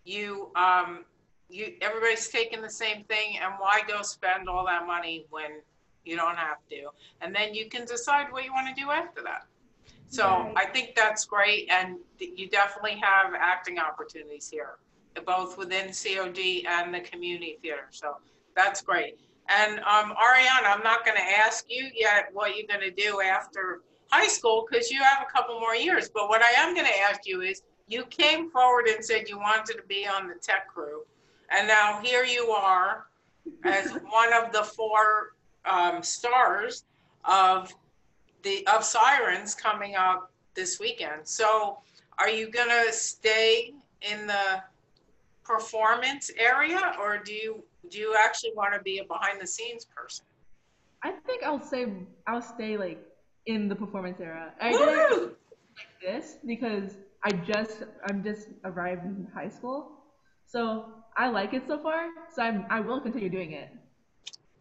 you 0.06 0.50
um 0.56 1.04
you 1.50 1.74
everybody's 1.82 2.30
taking 2.30 2.62
the 2.62 2.70
same 2.70 3.04
thing, 3.06 3.38
and 3.42 3.56
why 3.58 3.82
go 3.86 4.02
spend 4.04 4.48
all 4.48 4.66
that 4.66 4.88
money 4.88 5.26
when 5.30 5.62
you 6.06 6.16
don't 6.16 6.38
have 6.38 6.58
to? 6.70 6.88
And 7.20 7.36
then 7.36 7.54
you 7.54 7.68
can 7.68 7.86
decide 7.86 8.32
what 8.32 8.46
you 8.46 8.54
want 8.54 8.74
to 8.74 8.82
do 8.82 8.92
after 8.92 9.22
that. 9.24 9.46
So. 10.10 10.54
I 10.56 10.66
think 10.66 10.96
that's 10.96 11.26
great, 11.26 11.70
and 11.70 11.98
you 12.20 12.50
definitely 12.50 13.00
have 13.02 13.34
acting 13.38 13.78
opportunities 13.78 14.50
here, 14.50 14.78
both 15.26 15.58
within 15.58 15.92
COD 15.92 16.66
and 16.68 16.94
the 16.94 17.02
community 17.02 17.58
theater. 17.62 17.88
So 17.92 18.18
that's 18.56 18.82
great. 18.82 19.20
And 19.50 19.80
um, 19.80 20.14
Ariana, 20.16 20.66
I'm 20.66 20.84
not 20.84 21.06
going 21.06 21.18
to 21.18 21.24
ask 21.24 21.66
you 21.70 21.90
yet 21.96 22.30
what 22.34 22.58
you're 22.58 22.68
going 22.68 22.82
to 22.82 22.92
do 22.92 23.22
after 23.22 23.82
high 24.10 24.28
school 24.28 24.66
because 24.70 24.92
you 24.92 25.02
have 25.02 25.26
a 25.28 25.32
couple 25.32 25.60
more 25.60 25.76
years. 25.76 26.10
But 26.10 26.30
what 26.30 26.42
I 26.42 26.52
am 26.58 26.74
going 26.74 26.88
to 26.88 27.00
ask 27.10 27.22
you 27.26 27.42
is, 27.42 27.62
you 27.90 28.04
came 28.06 28.50
forward 28.50 28.88
and 28.88 29.04
said 29.04 29.30
you 29.30 29.38
wanted 29.40 29.78
to 29.78 29.84
be 29.88 30.06
on 30.06 30.28
the 30.28 30.36
tech 30.36 30.68
crew, 30.68 31.04
and 31.50 31.68
now 31.68 32.02
here 32.04 32.26
you 32.26 32.50
are 32.50 33.06
as 33.64 33.92
one 34.10 34.34
of 34.34 34.52
the 34.52 34.64
four 34.64 35.36
um, 35.64 36.04
stars 36.04 36.84
of 37.24 37.74
the 38.48 38.68
of 38.68 38.84
Sirens 38.84 39.54
coming 39.54 39.96
up 39.96 40.32
this 40.56 40.80
weekend. 40.80 41.22
So, 41.24 41.80
are 42.20 42.30
you 42.30 42.50
gonna 42.50 42.92
stay 42.92 43.74
in 44.02 44.28
the 44.28 44.64
performance 45.44 46.32
area, 46.38 46.82
or 47.02 47.18
do 47.18 47.34
you 47.34 47.64
do 47.90 47.98
you 48.00 48.16
actually 48.26 48.54
want 48.56 48.74
to 48.74 48.82
be 48.82 49.00
a 49.00 49.06
behind 49.06 49.42
the 49.42 49.48
scenes 49.48 49.86
person? 49.96 50.26
I 51.04 51.12
think 51.26 51.44
I'll 51.44 51.62
say 51.74 51.82
I'll 52.28 52.42
stay 52.42 52.78
like 52.78 53.00
in 53.46 53.68
the 53.68 53.76
performance 53.76 54.20
era. 54.20 54.54
I 54.62 54.72
Woo! 54.72 55.36
like 55.80 55.94
this 56.02 56.38
because 56.46 56.98
I 57.24 57.32
just 57.32 57.84
I'm 58.08 58.24
just 58.24 58.48
arrived 58.64 59.06
in 59.06 59.28
high 59.34 59.50
school, 59.50 59.80
so 60.46 60.86
I 61.18 61.30
like 61.30 61.54
it 61.54 61.64
so 61.68 61.78
far. 61.80 62.08
So 62.34 62.42
I'm 62.42 62.66
I 62.70 62.80
will 62.80 63.02
continue 63.02 63.30
doing 63.30 63.52
it. 63.52 63.70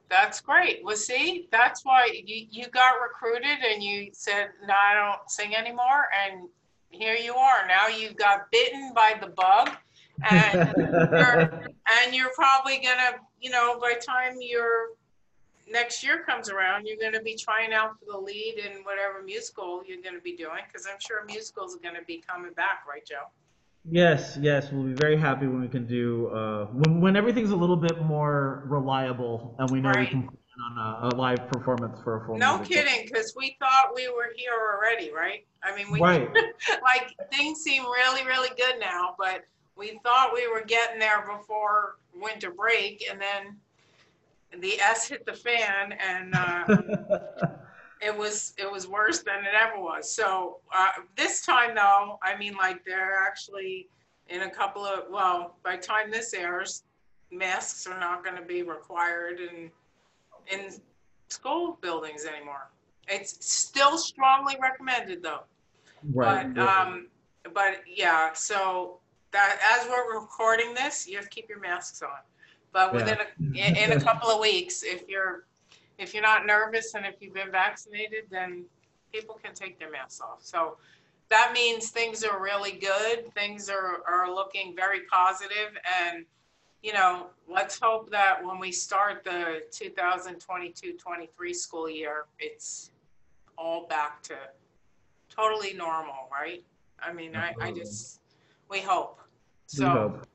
That's 0.09 0.41
great. 0.41 0.81
Well, 0.85 0.97
see, 0.97 1.49
that's 1.51 1.85
why 1.85 2.09
you, 2.25 2.47
you 2.51 2.69
got 2.69 2.95
recruited 3.03 3.59
and 3.69 3.83
you 3.83 4.11
said, 4.13 4.51
no, 4.67 4.75
I 4.75 4.95
don't 4.95 5.29
sing 5.31 5.57
anymore. 5.57 6.07
And 6.25 6.49
here 6.91 7.17
you 7.17 7.35
are. 7.35 7.67
Now 7.67 7.89
you 7.89 8.13
got 8.15 8.51
bitten 8.53 8.93
by 8.95 9.15
the 9.21 9.29
bug 9.29 9.71
and 10.31 10.73
you're, 10.77 11.41
and 12.05 12.15
you're 12.15 12.33
probably 12.35 12.79
gonna, 12.79 13.19
you 13.41 13.51
know, 13.51 13.79
by 13.81 13.95
the 13.99 14.05
time 14.05 14.37
your 14.41 14.91
next 15.69 16.05
year 16.05 16.23
comes 16.23 16.49
around, 16.51 16.87
you're 16.87 16.99
gonna 17.01 17.23
be 17.23 17.35
trying 17.35 17.73
out 17.73 17.99
for 17.99 18.13
the 18.13 18.19
lead 18.19 18.59
in 18.65 18.85
whatever 18.85 19.23
musical 19.25 19.83
you're 19.87 20.03
gonna 20.03 20.21
be 20.21 20.37
doing. 20.37 20.63
Cause 20.73 20.87
I'm 20.91 21.01
sure 21.01 21.25
musicals 21.25 21.75
are 21.75 21.81
gonna 21.81 22.05
be 22.07 22.23
coming 22.27 22.53
back, 22.53 22.85
right, 22.89 23.05
Joe? 23.05 23.27
Yes, 23.89 24.37
yes, 24.41 24.73
we'll 24.73 24.85
be 24.85 24.95
very 24.95 25.17
happy 25.17 25.47
when 25.47 25.61
we 25.61 25.69
can 25.69 25.87
do 25.87 26.29
uh, 26.29 26.67
when 26.67 27.01
when 27.01 27.17
everything's 27.17 27.51
a 27.51 27.57
little 27.57 27.77
bit 27.77 28.01
more 28.03 28.65
reliable 28.67 29.55
and 29.59 29.71
we 29.71 29.81
know 29.81 29.91
we 29.91 29.97
Right. 29.97 30.11
can 30.11 30.23
plan 30.23 30.79
on 30.79 30.79
a, 30.79 31.15
a 31.15 31.17
live 31.17 31.49
performance 31.49 32.01
for 32.03 32.23
a 32.23 32.27
full. 32.27 32.37
No 32.37 32.59
kidding, 32.59 33.07
because 33.07 33.33
we 33.37 33.57
thought 33.61 33.93
we 33.95 34.09
were 34.09 34.33
here 34.35 34.53
already, 34.53 35.13
right? 35.13 35.47
I 35.63 35.77
mean, 35.77 35.91
we 35.93 36.01
Right. 36.01 36.29
like 36.83 37.15
things 37.33 37.61
seem 37.61 37.85
really, 37.85 38.25
really 38.25 38.51
good 38.57 38.81
now, 38.81 39.15
but 39.19 39.45
we 39.77 40.01
thought 40.03 40.33
we 40.35 40.49
were 40.49 40.65
getting 40.65 40.99
there 40.99 41.21
before 41.21 41.97
winter 42.21 42.51
break, 42.51 43.05
and 43.09 43.21
then 43.21 43.57
the 44.61 44.81
S 44.81 45.09
hit 45.09 45.25
the 45.27 45.35
fan, 45.35 45.93
and 45.93 46.35
uh, 46.35 46.65
it 48.01 48.17
was 48.17 48.53
it 48.59 48.71
was 48.71 48.87
worse 48.87 49.23
than 49.23 49.41
it 49.41 49.55
ever 49.55 49.81
was. 49.81 50.13
So 50.13 50.59
uh, 50.75 50.89
this 51.17 51.45
time, 51.45 51.75
though, 51.75 52.19
I 52.23 52.37
mean, 52.37 52.55
like 52.55 52.85
they're 52.85 53.17
actually 53.17 53.89
in 54.29 54.43
a 54.43 54.51
couple 54.51 54.85
of 54.85 55.05
well, 55.11 55.57
by 55.65 55.77
time 55.77 56.11
this 56.11 56.35
airs, 56.35 56.85
masks 57.31 57.87
are 57.87 57.99
not 57.99 58.25
going 58.25 58.37
to 58.37 58.43
be 58.43 58.63
required 58.63 59.41
in 59.41 59.71
in 60.53 60.73
school 61.29 61.79
buildings 61.81 62.25
anymore. 62.25 62.71
It's 63.09 63.45
still 63.47 63.99
strongly 63.99 64.57
recommended, 64.61 65.23
though. 65.23 65.45
right. 66.13 66.53
But 66.55 66.63
um, 66.63 67.09
but 67.55 67.83
yeah, 67.87 68.33
so 68.35 68.99
that 69.33 69.59
as 69.79 69.89
we're 69.89 70.21
recording 70.21 70.75
this, 70.75 71.07
you 71.07 71.17
have 71.17 71.25
to 71.25 71.31
keep 71.31 71.49
your 71.49 71.61
masks 71.61 72.03
on. 72.03 72.11
But 72.73 72.93
within 72.93 73.17
a, 73.19 73.59
in, 73.59 73.77
in 73.77 73.93
a 73.93 74.01
couple 74.01 74.29
of 74.29 74.39
weeks, 74.39 74.83
if 74.83 75.09
you're 75.09 75.47
if 75.99 76.13
you're 76.15 76.23
not 76.23 76.47
nervous 76.47 76.95
and 76.95 77.07
if 77.07 77.17
you've 77.21 77.35
been 77.35 77.51
vaccinated, 77.51 78.25
then 78.31 78.65
people 79.13 79.39
can 79.43 79.55
take 79.55 79.79
their 79.79 79.91
masks 79.91 80.21
off. 80.21 80.43
So 80.43 80.77
that 81.31 81.53
means 81.53 81.91
things 81.91 82.23
are 82.23 82.41
really 82.43 82.73
good. 82.73 83.33
Things 83.35 83.69
are 83.69 84.03
are 84.07 84.33
looking 84.33 84.75
very 84.77 85.01
positive, 85.11 85.77
and 86.01 86.25
you 86.83 86.93
know, 86.93 87.27
let's 87.49 87.81
hope 87.81 88.11
that 88.11 88.45
when 88.45 88.61
we 88.61 88.71
start 88.71 89.25
the 89.25 89.63
2022-23 89.73 91.55
school 91.55 91.91
year, 91.91 92.27
it's 92.39 92.93
all 93.59 93.89
back 93.89 94.23
to 94.23 94.37
totally 95.29 95.75
normal, 95.75 96.29
right? 96.31 96.63
I 97.01 97.13
mean, 97.13 97.35
I, 97.35 97.55
I 97.61 97.73
just, 97.73 98.21
we 98.71 98.81
hope. 98.81 99.19
We 99.73 99.79
So, 99.79 99.89
hope. 99.89 100.27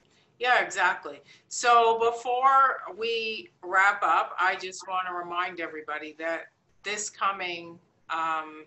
Yeah, 0.42 0.64
exactly. 0.64 1.22
So 1.50 2.00
before 2.00 2.96
we 2.98 3.52
wrap 3.64 4.02
up, 4.02 4.36
I 4.40 4.56
just 4.56 4.88
want 4.88 5.06
to 5.08 5.14
remind 5.14 5.60
everybody 5.60 6.16
that 6.18 6.48
this 6.84 7.12
coming, 7.12 7.78
um, 8.10 8.66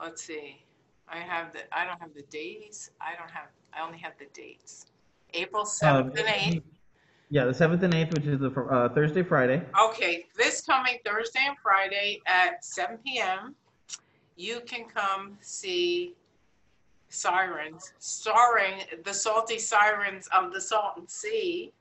let's 0.00 0.22
see, 0.22 0.62
I 1.08 1.18
have 1.18 1.52
the, 1.52 1.62
I 1.76 1.84
don't 1.84 2.00
have 2.00 2.14
the 2.14 2.22
days. 2.22 2.92
I 3.00 3.16
don't 3.18 3.30
have, 3.32 3.48
I 3.74 3.84
only 3.84 3.98
have 3.98 4.12
the 4.20 4.26
dates. 4.32 4.86
April 5.34 5.64
7th 5.64 6.16
and 6.16 6.28
8th. 6.28 6.62
Yeah, 7.30 7.46
the 7.46 7.54
seventh 7.54 7.82
and 7.82 7.92
eighth, 7.92 8.14
which 8.14 8.26
is 8.26 8.38
the 8.38 8.52
uh, 8.52 8.88
Thursday, 8.90 9.24
Friday. 9.24 9.60
Okay, 9.88 10.26
this 10.36 10.60
coming 10.60 10.98
Thursday 11.04 11.40
and 11.44 11.56
Friday 11.60 12.20
at 12.26 12.64
7 12.64 12.98
p.m., 13.04 13.56
you 14.36 14.60
can 14.64 14.84
come 14.84 15.36
see 15.40 16.14
Sirens, 17.16 17.92
starring 17.98 18.82
the 19.04 19.14
salty 19.14 19.58
sirens 19.58 20.28
of 20.28 20.52
the 20.52 20.60
Salton 20.60 21.08
Sea. 21.08 21.72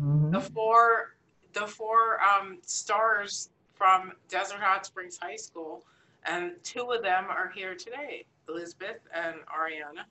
Mhm. 0.00 0.32
The 0.32 0.40
four, 0.40 1.16
the 1.52 1.66
four 1.66 2.20
um, 2.22 2.58
stars 2.62 3.50
from 3.74 4.12
Desert 4.28 4.60
Hot 4.60 4.86
Springs 4.86 5.18
High 5.20 5.36
School, 5.36 5.84
and 6.24 6.52
two 6.62 6.92
of 6.92 7.02
them 7.02 7.26
are 7.28 7.50
here 7.54 7.74
today, 7.74 8.24
Elizabeth 8.48 9.00
and 9.12 9.36
Ariana. 9.46 10.04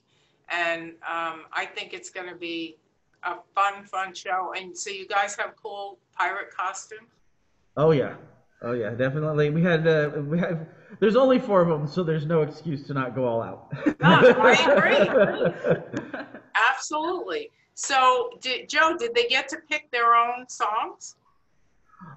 And 0.50 0.92
um, 1.08 1.46
I 1.54 1.66
think 1.66 1.94
it's 1.94 2.10
going 2.10 2.28
to 2.28 2.36
be 2.36 2.78
a 3.24 3.36
fun, 3.56 3.86
fun 3.86 4.14
show. 4.14 4.54
And 4.58 4.78
so 4.78 4.90
you 4.90 5.08
guys 5.08 5.36
have 5.36 5.56
cool 5.62 5.98
pirate 6.18 6.54
costumes. 6.56 7.10
Oh 7.78 7.92
yeah, 7.92 8.16
oh 8.62 8.74
yeah, 8.74 8.92
definitely. 8.92 9.50
We 9.50 9.62
had 9.62 9.88
uh, 9.88 10.12
we 10.26 10.40
have. 10.40 10.68
There's 11.00 11.16
only 11.16 11.40
four 11.40 11.62
of 11.62 11.68
them, 11.68 11.88
so 11.88 12.04
there's 12.04 12.26
no 12.26 12.42
excuse 12.42 12.86
to 12.88 12.94
not 12.94 13.16
go 13.16 13.26
all 13.26 13.42
out. 13.42 13.72
No, 13.86 13.94
I 14.02 14.54
agree. 15.64 15.84
Absolutely. 16.70 17.50
So, 17.74 18.30
did, 18.42 18.70
Joe, 18.70 18.96
did 18.98 19.16
they 19.16 19.26
get 19.26 19.48
to 19.50 19.58
pick 19.70 19.90
their 19.92 20.14
own 20.14 20.48
songs? 20.50 21.16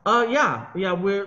Uh, 0.04 0.26
yeah, 0.28 0.66
yeah. 0.74 0.92
We're 0.92 1.26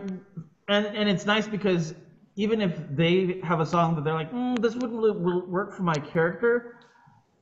and 0.68 0.86
and 0.86 1.10
it's 1.10 1.26
nice 1.26 1.48
because 1.48 1.96
even 2.36 2.62
if 2.62 2.80
they 2.96 3.40
have 3.44 3.60
a 3.60 3.66
song 3.66 3.96
that 3.96 4.04
they're 4.04 4.14
like, 4.14 4.32
mm, 4.32 4.60
this 4.62 4.76
wouldn't 4.76 4.94
really 4.94 5.12
will 5.12 5.46
work 5.48 5.76
for 5.76 5.84
my 5.84 5.96
character, 5.96 6.76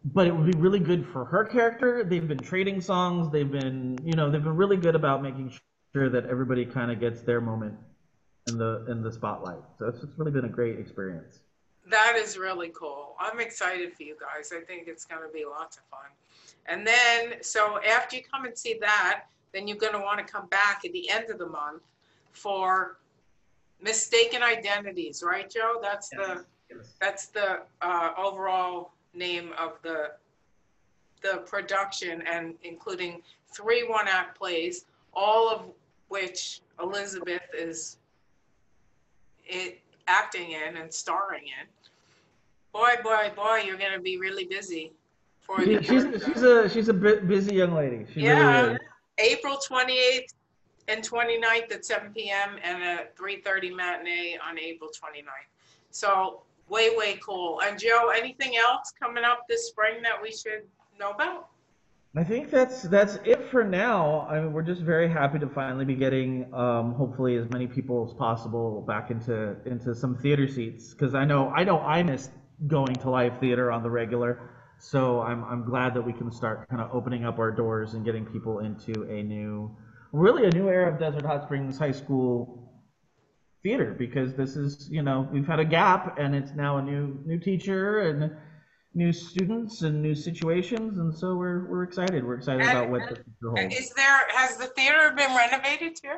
but 0.05 0.25
it 0.25 0.35
would 0.35 0.49
be 0.49 0.57
really 0.57 0.79
good 0.79 1.05
for 1.05 1.25
her 1.25 1.43
character. 1.43 2.03
They've 2.03 2.27
been 2.27 2.37
trading 2.37 2.79
songs. 2.79 3.29
They've 3.31 3.51
been, 3.51 3.97
you 4.03 4.13
know, 4.13 4.31
they've 4.31 4.43
been 4.43 4.55
really 4.55 4.77
good 4.77 4.95
about 4.95 5.21
making 5.21 5.51
sure 5.95 6.09
that 6.09 6.25
everybody 6.25 6.65
kind 6.65 6.91
of 6.91 6.99
gets 6.99 7.21
their 7.21 7.39
moment 7.39 7.73
in 8.49 8.57
the 8.57 8.85
in 8.89 9.01
the 9.01 9.09
spotlight. 9.09 9.63
So 9.79 9.87
it's, 9.87 10.03
it's 10.03 10.19
really 10.19 10.31
been 10.31 10.43
a 10.43 10.49
great 10.49 10.77
experience. 10.77 11.39
That 11.89 12.17
is 12.21 12.37
really 12.37 12.71
cool. 12.75 13.15
I'm 13.17 13.39
excited 13.39 13.93
for 13.95 14.03
you 14.03 14.17
guys. 14.19 14.51
I 14.51 14.59
think 14.59 14.89
it's 14.89 15.05
going 15.05 15.21
to 15.21 15.31
be 15.33 15.45
lots 15.45 15.77
of 15.77 15.83
fun. 15.83 16.09
And 16.65 16.85
then, 16.85 17.41
so 17.41 17.79
after 17.83 18.17
you 18.17 18.23
come 18.29 18.43
and 18.43 18.57
see 18.57 18.77
that, 18.81 19.27
then 19.53 19.69
you're 19.69 19.77
going 19.77 19.93
to 19.93 19.99
want 19.99 20.19
to 20.19 20.25
come 20.25 20.47
back 20.47 20.81
at 20.83 20.91
the 20.91 21.09
end 21.09 21.29
of 21.29 21.37
the 21.37 21.45
month 21.45 21.83
for 22.33 22.97
mistaken 23.81 24.43
identities, 24.43 25.23
right, 25.23 25.49
Joe? 25.49 25.79
That's 25.81 26.09
the 26.09 26.43
that's 26.99 27.27
the 27.27 27.61
uh, 27.81 28.09
overall 28.17 28.91
name 29.13 29.51
of 29.57 29.79
the 29.81 30.11
the 31.21 31.37
production, 31.53 32.21
and 32.23 32.55
including 32.63 33.21
three 33.55 33.83
one-act 33.87 34.37
plays, 34.37 34.85
all 35.13 35.49
of 35.49 35.61
which 36.07 36.61
Elizabeth 36.81 37.41
is 37.57 37.97
it 39.45 39.79
acting 40.07 40.51
in 40.51 40.77
and 40.77 40.93
starring 40.93 41.43
in. 41.43 41.67
Boy, 42.73 42.95
boy, 43.03 43.31
boy, 43.35 43.63
you're 43.65 43.77
going 43.77 43.93
to 43.93 43.99
be 43.99 44.17
really 44.17 44.45
busy 44.45 44.91
for 45.41 45.63
the 45.63 45.81
she's 45.81 46.05
she's 46.25 46.41
a 46.41 46.69
she's 46.69 46.89
a 46.89 46.93
busy 46.93 47.55
young 47.55 47.73
lady. 47.73 48.05
She 48.13 48.21
Yeah. 48.21 48.61
really. 48.61 48.79
April 49.17 49.57
28th 49.57 50.33
and 50.87 51.01
29th 51.03 51.71
at 51.71 51.85
7 51.85 52.13
p.m. 52.13 52.57
and 52.63 52.83
a 52.83 53.07
3:30 53.17 53.75
matinee 53.75 54.37
on 54.45 54.59
April 54.59 54.89
29th. 54.89 55.23
So 55.91 56.43
way, 56.67 56.95
way 56.97 57.17
cool. 57.23 57.61
And 57.61 57.79
Joe, 57.79 58.09
anything 58.09 58.57
else 58.57 58.91
coming 58.99 59.23
up 59.23 59.43
this 59.47 59.67
spring 59.67 60.01
that 60.03 60.21
we 60.21 60.31
should 60.31 60.63
know 60.99 61.11
about? 61.11 61.49
I 62.17 62.23
think 62.23 62.49
that's 62.49 62.83
that's 62.83 63.19
it 63.25 63.43
for 63.51 63.63
now. 63.65 64.25
I 64.29 64.39
mean, 64.39 64.53
we're 64.53 64.61
just 64.61 64.81
very 64.81 65.09
happy 65.09 65.37
to 65.39 65.49
finally 65.49 65.83
be 65.83 65.95
getting, 65.95 66.53
um, 66.53 66.93
hopefully, 66.93 67.35
as 67.35 67.49
many 67.49 67.67
people 67.67 68.07
as 68.09 68.13
possible 68.13 68.81
back 68.87 69.11
into 69.11 69.57
into 69.65 69.93
some 69.93 70.17
theater 70.17 70.47
seats. 70.47 70.93
Because 70.93 71.13
I 71.13 71.25
know 71.25 71.49
I 71.49 71.65
know 71.65 71.79
I 71.79 72.03
miss 72.03 72.29
going 72.67 72.95
to 72.95 73.09
live 73.09 73.37
theater 73.39 73.69
on 73.69 73.83
the 73.83 73.89
regular. 73.89 74.49
So 74.79 75.19
I'm 75.21 75.43
I'm 75.43 75.65
glad 75.65 75.93
that 75.95 76.03
we 76.03 76.13
can 76.13 76.31
start 76.31 76.69
kind 76.69 76.81
of 76.81 76.89
opening 76.93 77.25
up 77.25 77.37
our 77.37 77.51
doors 77.51 77.95
and 77.95 78.05
getting 78.05 78.25
people 78.25 78.59
into 78.59 79.03
a 79.09 79.21
new, 79.21 79.75
really 80.13 80.45
a 80.45 80.51
new 80.51 80.69
era 80.69 80.93
of 80.93 80.99
Desert 80.99 81.25
Hot 81.25 81.43
Springs 81.43 81.77
High 81.77 81.91
School 81.91 82.81
theater. 83.61 83.93
Because 83.97 84.35
this 84.35 84.55
is 84.55 84.87
you 84.89 85.01
know 85.01 85.27
we've 85.33 85.47
had 85.47 85.59
a 85.59 85.65
gap 85.65 86.17
and 86.17 86.33
it's 86.33 86.53
now 86.53 86.77
a 86.77 86.81
new 86.81 87.19
new 87.25 87.39
teacher 87.39 87.99
and 87.99 88.37
new 88.95 89.11
students 89.11 89.81
and 89.81 90.01
new 90.01 90.15
situations, 90.15 90.97
and 90.97 91.13
so 91.13 91.35
we're 91.35 91.67
we're 91.69 91.83
excited. 91.83 92.25
We're 92.25 92.35
excited 92.35 92.65
about 92.65 92.89
what 92.89 93.01
the 93.09 93.15
future 93.15 93.49
holds. 93.55 93.75
Is 93.75 93.89
there 93.91 94.21
has 94.29 94.57
the 94.57 94.67
theater 94.67 95.13
been 95.15 95.35
renovated 95.35 95.95
too? 95.95 96.15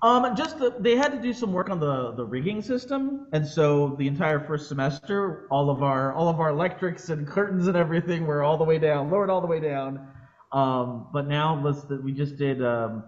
Um, 0.00 0.36
just 0.36 0.58
the, 0.58 0.74
they 0.78 0.96
had 0.96 1.10
to 1.12 1.18
do 1.20 1.32
some 1.32 1.52
work 1.52 1.70
on 1.70 1.80
the 1.80 2.12
the 2.12 2.24
rigging 2.24 2.62
system, 2.62 3.28
and 3.32 3.46
so 3.46 3.94
the 3.98 4.06
entire 4.06 4.40
first 4.40 4.68
semester, 4.68 5.46
all 5.50 5.70
of 5.70 5.82
our 5.82 6.14
all 6.14 6.28
of 6.28 6.40
our 6.40 6.50
electrics 6.50 7.10
and 7.10 7.26
curtains 7.26 7.66
and 7.66 7.76
everything 7.76 8.26
were 8.26 8.42
all 8.42 8.56
the 8.56 8.64
way 8.64 8.78
down, 8.78 9.10
lowered 9.10 9.28
all 9.28 9.40
the 9.40 9.46
way 9.46 9.60
down. 9.60 10.08
Um, 10.52 11.08
but 11.12 11.26
now 11.28 11.60
let's 11.62 11.84
we 12.02 12.12
just 12.12 12.36
did 12.36 12.64
um, 12.64 13.04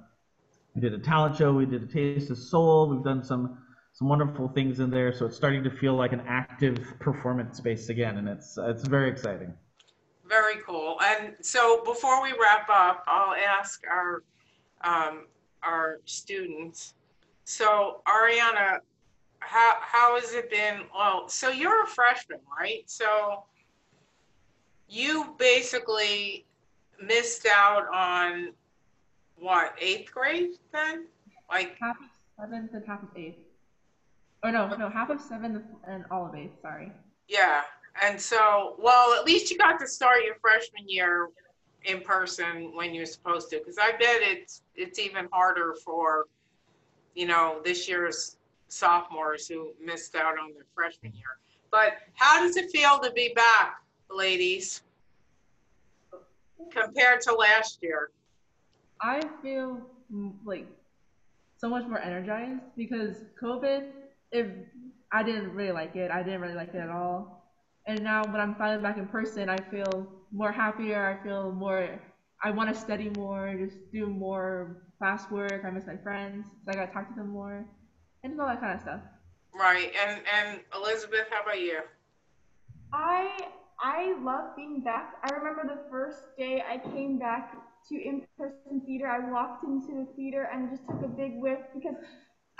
we 0.74 0.80
did 0.82 0.92
a 0.92 0.98
talent 0.98 1.36
show, 1.36 1.52
we 1.52 1.64
did 1.64 1.82
a 1.82 1.86
taste 1.86 2.30
of 2.30 2.38
soul, 2.38 2.90
we've 2.90 3.04
done 3.04 3.24
some 3.24 3.58
some 4.00 4.08
wonderful 4.08 4.48
things 4.48 4.80
in 4.80 4.90
there, 4.90 5.12
so 5.12 5.26
it's 5.26 5.36
starting 5.36 5.62
to 5.62 5.70
feel 5.70 5.94
like 5.94 6.12
an 6.12 6.22
active 6.26 6.78
performance 7.00 7.58
space 7.58 7.90
again, 7.90 8.16
and 8.16 8.28
it's 8.28 8.56
it's 8.58 8.88
very 8.88 9.10
exciting. 9.10 9.52
Very 10.26 10.56
cool. 10.66 10.98
And 11.02 11.34
so 11.42 11.84
before 11.84 12.22
we 12.22 12.30
wrap 12.40 12.68
up, 12.70 13.04
I'll 13.06 13.34
ask 13.34 13.82
our 13.86 14.22
um, 14.82 15.26
our 15.62 16.00
students. 16.06 16.94
So 17.44 18.00
Ariana, 18.08 18.78
how 19.40 19.76
how 19.80 20.18
has 20.18 20.32
it 20.32 20.50
been? 20.50 20.82
Well, 20.94 21.28
so 21.28 21.50
you're 21.50 21.84
a 21.84 21.86
freshman, 21.86 22.40
right? 22.58 22.82
So 22.86 23.44
you 24.88 25.34
basically 25.38 26.46
missed 27.02 27.46
out 27.46 27.86
on 27.92 28.52
what 29.36 29.74
eighth 29.78 30.10
grade 30.10 30.52
then? 30.72 31.06
Like 31.50 31.76
Half 31.82 31.96
of 31.96 32.06
seventh 32.38 32.72
and 32.72 32.84
half 32.86 33.02
of 33.02 33.10
eighth. 33.14 33.49
Or 34.42 34.50
no, 34.50 34.74
no, 34.76 34.88
half 34.88 35.10
of 35.10 35.20
seven 35.20 35.62
and 35.86 36.04
all 36.10 36.26
of 36.26 36.34
eighth. 36.34 36.60
Sorry. 36.62 36.92
Yeah, 37.28 37.62
and 38.02 38.20
so, 38.20 38.76
well, 38.78 39.14
at 39.18 39.24
least 39.24 39.50
you 39.50 39.58
got 39.58 39.78
to 39.80 39.86
start 39.86 40.24
your 40.24 40.36
freshman 40.40 40.88
year 40.88 41.28
in 41.84 42.00
person 42.00 42.72
when 42.74 42.94
you're 42.94 43.06
supposed 43.06 43.50
to, 43.50 43.58
because 43.58 43.78
I 43.78 43.92
bet 43.92 44.20
it's 44.20 44.62
it's 44.74 44.98
even 44.98 45.28
harder 45.30 45.74
for, 45.84 46.26
you 47.14 47.26
know, 47.26 47.60
this 47.64 47.88
year's 47.88 48.36
sophomores 48.68 49.48
who 49.48 49.72
missed 49.82 50.14
out 50.14 50.38
on 50.38 50.54
their 50.54 50.66
freshman 50.74 51.12
year. 51.12 51.38
But 51.70 51.94
how 52.14 52.40
does 52.40 52.56
it 52.56 52.70
feel 52.70 52.98
to 53.00 53.12
be 53.12 53.32
back, 53.34 53.82
ladies, 54.10 54.82
compared 56.70 57.20
to 57.22 57.34
last 57.34 57.78
year? 57.82 58.10
I 59.00 59.22
feel 59.42 59.80
mm, 60.12 60.32
like 60.44 60.66
so 61.56 61.68
much 61.68 61.86
more 61.86 62.00
energized 62.00 62.62
because 62.76 63.16
COVID, 63.40 63.88
if 64.32 64.46
I 65.12 65.22
didn't 65.22 65.52
really 65.54 65.72
like 65.72 65.96
it, 65.96 66.10
I 66.10 66.22
didn't 66.22 66.40
really 66.40 66.54
like 66.54 66.74
it 66.74 66.78
at 66.78 66.90
all. 66.90 67.52
And 67.86 68.02
now 68.02 68.24
when 68.24 68.40
I'm 68.40 68.54
finally 68.54 68.82
back 68.82 68.98
in 68.98 69.06
person, 69.06 69.48
I 69.48 69.56
feel 69.70 70.06
more 70.32 70.52
happier. 70.52 71.04
I 71.04 71.22
feel 71.24 71.50
more. 71.52 72.00
I 72.42 72.50
want 72.50 72.72
to 72.74 72.80
study 72.80 73.10
more, 73.16 73.54
just 73.54 73.76
do 73.92 74.06
more 74.06 74.82
classwork. 75.00 75.64
I 75.64 75.70
miss 75.70 75.86
my 75.86 75.96
friends, 75.96 76.46
so 76.64 76.72
I 76.72 76.74
got 76.74 76.86
to 76.86 76.92
talk 76.92 77.08
to 77.08 77.14
them 77.14 77.28
more, 77.28 77.66
and 78.22 78.40
all 78.40 78.46
that 78.46 78.60
kind 78.60 78.74
of 78.74 78.80
stuff. 78.80 79.00
Right, 79.54 79.92
and 80.06 80.20
and 80.32 80.60
Elizabeth, 80.74 81.26
how 81.30 81.42
about 81.42 81.60
you? 81.60 81.80
I 82.92 83.36
I 83.82 84.16
love 84.22 84.56
being 84.56 84.80
back. 84.80 85.14
I 85.24 85.34
remember 85.34 85.62
the 85.64 85.90
first 85.90 86.36
day 86.38 86.62
I 86.66 86.78
came 86.78 87.18
back 87.18 87.56
to 87.88 87.94
in-person 87.94 88.82
theater. 88.86 89.06
I 89.06 89.30
walked 89.30 89.64
into 89.64 89.88
the 89.88 90.06
theater 90.16 90.48
and 90.52 90.70
just 90.70 90.86
took 90.86 91.02
a 91.02 91.08
big 91.08 91.40
whiff 91.40 91.60
because 91.74 91.94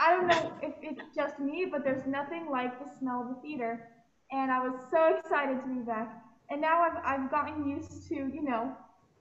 I 0.01 0.11
don't 0.13 0.27
know 0.27 0.53
if 0.63 0.73
it's 0.81 1.15
just 1.15 1.39
me, 1.39 1.67
but 1.71 1.85
there's 1.85 2.07
nothing 2.07 2.49
like 2.51 2.83
the 2.83 2.91
smell 2.99 3.21
of 3.21 3.29
the 3.29 3.43
theater. 3.43 3.87
And 4.33 4.51
I 4.51 4.67
was 4.67 4.75
so 4.91 5.15
excited 5.15 5.61
to 5.61 5.69
be 5.69 5.81
back. 5.81 6.25
And 6.49 6.61
now 6.61 6.81
I've 6.81 7.05
I've 7.05 7.31
gotten 7.31 7.69
used 7.69 8.09
to, 8.09 8.15
you 8.15 8.43
know, 8.43 8.75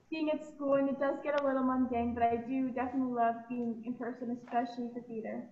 being 0.09 0.31
at 0.31 0.45
school 0.45 0.75
and 0.75 0.89
it 0.89 0.99
does 0.99 1.17
get 1.23 1.39
a 1.41 1.45
little 1.45 1.63
mundane, 1.63 2.13
but 2.13 2.23
I 2.23 2.37
do 2.37 2.69
definitely 2.69 3.13
love 3.13 3.35
being 3.49 3.83
in 3.85 3.93
person, 3.93 4.37
especially 4.41 4.89
the 4.95 5.01
theater. 5.01 5.43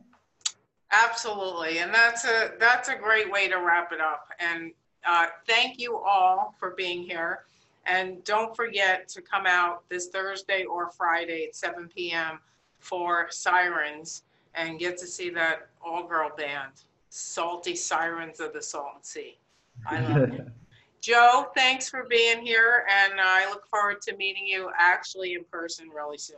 Absolutely, 0.91 1.79
and 1.79 1.93
that's 1.93 2.23
a 2.23 2.53
that's 2.57 2.87
a 2.87 2.95
great 2.95 3.29
way 3.29 3.49
to 3.49 3.57
wrap 3.57 3.91
it 3.91 3.99
up. 3.99 4.29
And 4.39 4.71
uh, 5.05 5.27
thank 5.45 5.77
you 5.79 5.97
all 5.97 6.55
for 6.57 6.71
being 6.71 7.03
here. 7.03 7.43
And 7.85 8.23
don't 8.23 8.55
forget 8.55 9.07
to 9.09 9.21
come 9.21 9.45
out 9.45 9.87
this 9.89 10.07
Thursday 10.07 10.63
or 10.63 10.89
Friday 10.91 11.45
at 11.45 11.55
7 11.55 11.89
p.m. 11.93 12.39
for 12.79 13.27
Sirens 13.29 14.23
and 14.57 14.79
get 14.79 14.97
to 14.97 15.07
see 15.07 15.29
that 15.29 15.69
all-girl 15.85 16.31
band, 16.35 16.73
Salty 17.09 17.75
Sirens 17.75 18.39
of 18.39 18.53
the 18.53 18.61
Salton 18.61 19.03
Sea. 19.03 19.37
I 19.85 20.01
love 20.01 20.33
it. 20.33 20.47
Joe, 21.01 21.47
thanks 21.55 21.87
for 21.87 22.05
being 22.09 22.41
here, 22.41 22.85
and 22.89 23.21
I 23.21 23.47
look 23.49 23.67
forward 23.67 24.01
to 24.01 24.17
meeting 24.17 24.45
you 24.45 24.69
actually 24.77 25.35
in 25.35 25.43
person 25.45 25.89
really 25.89 26.17
soon. 26.17 26.37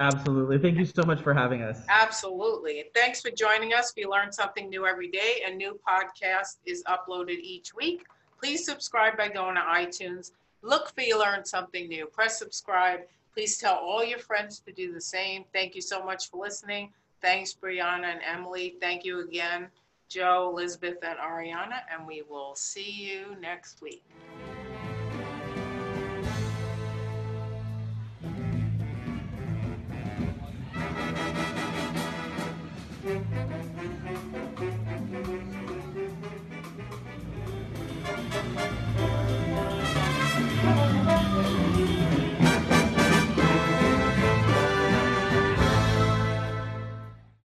Absolutely. 0.00 0.58
Thank 0.58 0.76
you 0.76 0.84
so 0.84 1.04
much 1.04 1.22
for 1.22 1.32
having 1.32 1.62
us. 1.62 1.80
Absolutely. 1.88 2.84
Thanks 2.94 3.20
for 3.20 3.30
joining 3.30 3.72
us. 3.72 3.92
We 3.96 4.04
learn 4.04 4.32
something 4.32 4.68
new 4.68 4.86
every 4.86 5.08
day. 5.08 5.44
A 5.46 5.54
new 5.54 5.78
podcast 5.88 6.56
is 6.66 6.82
uploaded 6.84 7.38
each 7.38 7.72
week. 7.74 8.04
Please 8.40 8.66
subscribe 8.66 9.16
by 9.16 9.28
going 9.28 9.54
to 9.54 9.60
iTunes. 9.60 10.32
Look 10.62 10.92
for 10.92 11.02
you 11.02 11.18
learn 11.18 11.44
something 11.44 11.88
new. 11.88 12.06
Press 12.06 12.38
subscribe. 12.38 13.00
Please 13.32 13.58
tell 13.58 13.76
all 13.76 14.04
your 14.04 14.18
friends 14.18 14.60
to 14.60 14.72
do 14.72 14.92
the 14.92 15.00
same. 15.00 15.44
Thank 15.52 15.74
you 15.74 15.80
so 15.80 16.04
much 16.04 16.28
for 16.28 16.40
listening. 16.40 16.90
Thanks, 17.24 17.54
Brianna 17.54 18.04
and 18.04 18.20
Emily. 18.22 18.74
Thank 18.82 19.02
you 19.02 19.20
again, 19.20 19.68
Joe, 20.10 20.50
Elizabeth, 20.52 20.98
and 21.02 21.18
Ariana. 21.18 21.80
And 21.90 22.06
we 22.06 22.22
will 22.28 22.54
see 22.54 22.90
you 22.90 23.34
next 23.40 23.80
week. 23.80 24.04